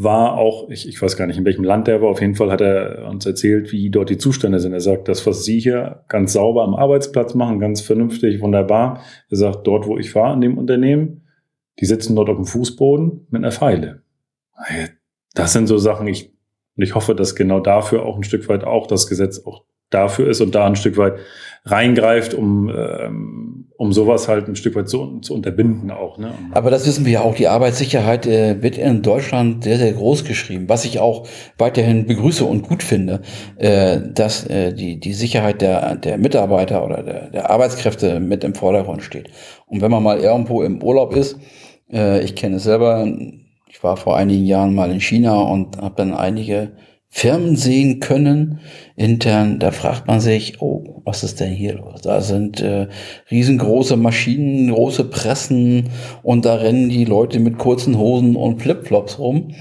war 0.00 0.34
auch, 0.34 0.70
ich, 0.70 0.88
ich 0.88 1.02
weiß 1.02 1.16
gar 1.16 1.26
nicht, 1.26 1.38
in 1.38 1.44
welchem 1.44 1.64
Land 1.64 1.88
der 1.88 2.00
war, 2.00 2.08
auf 2.08 2.20
jeden 2.20 2.36
Fall 2.36 2.52
hat 2.52 2.60
er 2.60 3.08
uns 3.10 3.26
erzählt, 3.26 3.72
wie 3.72 3.90
dort 3.90 4.10
die 4.10 4.16
Zustände 4.16 4.60
sind. 4.60 4.72
Er 4.72 4.80
sagt, 4.80 5.08
das, 5.08 5.26
was 5.26 5.44
Sie 5.44 5.58
hier 5.58 6.04
ganz 6.06 6.34
sauber 6.34 6.62
am 6.62 6.76
Arbeitsplatz 6.76 7.34
machen, 7.34 7.58
ganz 7.58 7.80
vernünftig, 7.80 8.40
wunderbar. 8.40 9.02
Er 9.28 9.36
sagt, 9.36 9.66
dort, 9.66 9.88
wo 9.88 9.98
ich 9.98 10.14
war, 10.14 10.32
in 10.34 10.40
dem 10.40 10.56
Unternehmen, 10.56 11.26
die 11.80 11.84
sitzen 11.84 12.14
dort 12.14 12.28
auf 12.28 12.36
dem 12.36 12.44
Fußboden 12.44 13.26
mit 13.28 13.42
einer 13.42 13.50
Pfeile. 13.50 14.02
Das 15.34 15.52
sind 15.52 15.66
so 15.66 15.78
Sachen, 15.78 16.06
ich, 16.06 16.32
und 16.76 16.84
ich 16.84 16.94
hoffe, 16.94 17.16
dass 17.16 17.34
genau 17.34 17.58
dafür 17.58 18.04
auch 18.04 18.16
ein 18.16 18.22
Stück 18.22 18.48
weit 18.48 18.62
auch 18.62 18.86
das 18.86 19.08
Gesetz 19.08 19.44
auch 19.44 19.64
dafür 19.90 20.28
ist 20.28 20.40
und 20.40 20.54
da 20.54 20.66
ein 20.66 20.76
Stück 20.76 20.96
weit 20.96 21.14
reingreift, 21.64 22.34
um, 22.34 22.70
ähm, 22.70 23.66
um 23.76 23.92
sowas 23.92 24.28
halt 24.28 24.48
ein 24.48 24.56
Stück 24.56 24.74
weit 24.74 24.88
zu, 24.88 25.20
zu 25.20 25.34
unterbinden 25.34 25.90
auch. 25.90 26.18
Ne? 26.18 26.32
Aber 26.52 26.70
das 26.70 26.86
wissen 26.86 27.04
wir 27.04 27.12
ja 27.12 27.20
auch, 27.20 27.34
die 27.34 27.48
Arbeitssicherheit 27.48 28.26
äh, 28.26 28.62
wird 28.62 28.78
in 28.78 29.02
Deutschland 29.02 29.64
sehr, 29.64 29.78
sehr 29.78 29.92
groß 29.92 30.24
geschrieben, 30.24 30.68
was 30.68 30.84
ich 30.84 31.00
auch 31.00 31.26
weiterhin 31.58 32.06
begrüße 32.06 32.44
und 32.44 32.62
gut 32.62 32.82
finde, 32.82 33.22
äh, 33.56 34.00
dass 34.14 34.46
äh, 34.46 34.72
die, 34.72 34.98
die 34.98 35.12
Sicherheit 35.12 35.60
der, 35.60 35.96
der 35.96 36.18
Mitarbeiter 36.18 36.84
oder 36.84 37.02
der, 37.02 37.30
der 37.30 37.50
Arbeitskräfte 37.50 38.20
mit 38.20 38.44
im 38.44 38.54
Vordergrund 38.54 39.02
steht. 39.02 39.30
Und 39.66 39.80
wenn 39.82 39.90
man 39.90 40.02
mal 40.02 40.18
irgendwo 40.18 40.62
im 40.62 40.82
Urlaub 40.82 41.14
ist, 41.14 41.38
äh, 41.92 42.22
ich 42.22 42.34
kenne 42.34 42.56
es 42.56 42.64
selber, 42.64 43.06
ich 43.68 43.82
war 43.82 43.96
vor 43.96 44.16
einigen 44.16 44.46
Jahren 44.46 44.74
mal 44.74 44.90
in 44.90 45.00
China 45.00 45.40
und 45.42 45.76
habe 45.78 45.94
dann 45.96 46.14
einige 46.14 46.72
Firmen 47.10 47.56
sehen 47.56 48.00
können 48.00 48.60
intern, 48.94 49.58
da 49.58 49.70
fragt 49.70 50.06
man 50.06 50.20
sich, 50.20 50.60
oh, 50.60 51.00
was 51.04 51.24
ist 51.24 51.40
denn 51.40 51.52
hier 51.52 51.74
los? 51.74 52.02
Da 52.02 52.20
sind 52.20 52.60
äh, 52.60 52.88
riesengroße 53.30 53.96
Maschinen, 53.96 54.70
große 54.70 55.04
Pressen 55.04 55.88
und 56.22 56.44
da 56.44 56.56
rennen 56.56 56.90
die 56.90 57.06
Leute 57.06 57.40
mit 57.40 57.58
kurzen 57.58 57.96
Hosen 57.98 58.36
und 58.36 58.60
Flipflops 58.60 59.18
rum. 59.18 59.54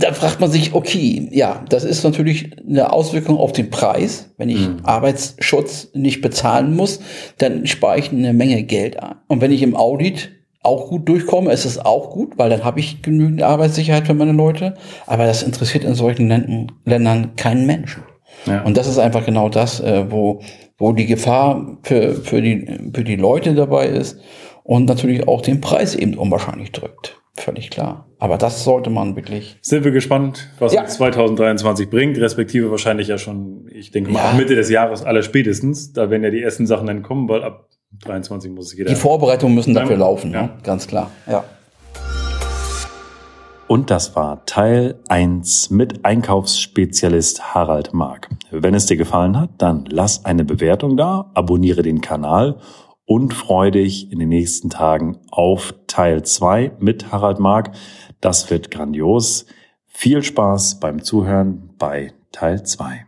Da 0.00 0.12
fragt 0.12 0.40
man 0.40 0.50
sich, 0.50 0.74
okay, 0.74 1.28
ja, 1.30 1.64
das 1.68 1.84
ist 1.84 2.02
natürlich 2.02 2.50
eine 2.68 2.92
Auswirkung 2.92 3.36
auf 3.38 3.52
den 3.52 3.70
Preis. 3.70 4.32
Wenn 4.36 4.48
ich 4.48 4.68
Mhm. 4.68 4.80
Arbeitsschutz 4.82 5.90
nicht 5.94 6.20
bezahlen 6.20 6.74
muss, 6.74 6.98
dann 7.38 7.66
spare 7.66 7.98
ich 8.00 8.10
eine 8.10 8.32
Menge 8.32 8.64
Geld 8.64 9.00
ein. 9.00 9.14
Und 9.28 9.40
wenn 9.40 9.52
ich 9.52 9.62
im 9.62 9.76
Audit 9.76 10.32
auch 10.66 10.88
gut 10.88 11.08
durchkomme, 11.08 11.52
ist 11.52 11.64
es 11.64 11.78
auch 11.78 12.10
gut, 12.10 12.36
weil 12.36 12.50
dann 12.50 12.64
habe 12.64 12.80
ich 12.80 13.00
genügend 13.02 13.42
Arbeitssicherheit 13.42 14.06
für 14.06 14.14
meine 14.14 14.32
Leute. 14.32 14.74
Aber 15.06 15.24
das 15.24 15.42
interessiert 15.42 15.84
in 15.84 15.94
solchen 15.94 16.28
Ländern, 16.28 16.72
Ländern 16.84 17.36
keinen 17.36 17.64
Menschen. 17.66 18.02
Ja. 18.46 18.62
Und 18.62 18.76
das 18.76 18.86
ist 18.86 18.98
einfach 18.98 19.24
genau 19.24 19.48
das, 19.48 19.80
äh, 19.80 20.10
wo, 20.10 20.40
wo 20.78 20.92
die 20.92 21.06
Gefahr 21.06 21.78
für, 21.82 22.14
für, 22.14 22.42
die, 22.42 22.90
für 22.94 23.04
die 23.04 23.16
Leute 23.16 23.54
dabei 23.54 23.86
ist 23.86 24.18
und 24.62 24.84
natürlich 24.86 25.26
auch 25.26 25.40
den 25.40 25.60
Preis 25.60 25.94
eben 25.94 26.14
unwahrscheinlich 26.18 26.72
drückt. 26.72 27.20
Völlig 27.38 27.70
klar. 27.70 28.06
Aber 28.18 28.38
das 28.38 28.64
sollte 28.64 28.88
man 28.88 29.14
wirklich. 29.14 29.58
Sind 29.60 29.84
wir 29.84 29.90
gespannt, 29.92 30.48
was 30.58 30.72
Ja. 30.72 30.82
uns 30.82 30.94
2023 30.94 31.90
bringt, 31.90 32.18
respektive 32.18 32.70
wahrscheinlich 32.70 33.08
ja 33.08 33.18
schon, 33.18 33.68
ich 33.72 33.90
denke 33.90 34.10
mal, 34.10 34.32
Ja. 34.32 34.32
Mitte 34.36 34.54
des 34.54 34.70
Jahres 34.70 35.02
aller 35.04 35.22
spätestens. 35.22 35.92
Da 35.92 36.08
werden 36.10 36.22
ja 36.24 36.30
die 36.30 36.42
ersten 36.42 36.66
Sachen 36.66 36.86
dann 36.86 37.02
kommen, 37.02 37.28
weil 37.28 37.42
ab 37.44 37.68
23 38.04 38.50
muss 38.52 38.66
es 38.72 38.76
jeder. 38.78 38.88
Die 38.90 38.96
Vorbereitungen 38.96 39.54
müssen 39.54 39.74
dafür 39.74 39.96
laufen, 39.96 40.32
Ja. 40.32 40.42
ne? 40.42 40.50
ganz 40.62 40.86
klar. 40.86 41.10
Ja. 41.26 41.44
Und 43.68 43.90
das 43.90 44.14
war 44.14 44.44
Teil 44.46 44.94
1 45.08 45.70
mit 45.70 46.04
Einkaufsspezialist 46.04 47.54
Harald 47.54 47.92
Mark. 47.92 48.28
Wenn 48.52 48.74
es 48.74 48.86
dir 48.86 48.96
gefallen 48.96 49.36
hat, 49.38 49.50
dann 49.58 49.86
lass 49.88 50.24
eine 50.24 50.44
Bewertung 50.44 50.96
da, 50.96 51.30
abonniere 51.34 51.82
den 51.82 52.00
Kanal 52.00 52.60
und 53.06 53.34
freue 53.34 53.72
dich 53.72 54.12
in 54.12 54.20
den 54.20 54.28
nächsten 54.28 54.70
Tagen 54.70 55.18
auf 55.32 55.74
Teil 55.88 56.22
2 56.22 56.72
mit 56.78 57.10
Harald 57.10 57.40
Mark. 57.40 57.72
Das 58.20 58.50
wird 58.50 58.70
grandios. 58.70 59.46
Viel 59.88 60.22
Spaß 60.22 60.78
beim 60.78 61.02
Zuhören 61.02 61.70
bei 61.78 62.12
Teil 62.30 62.62
2. 62.62 63.05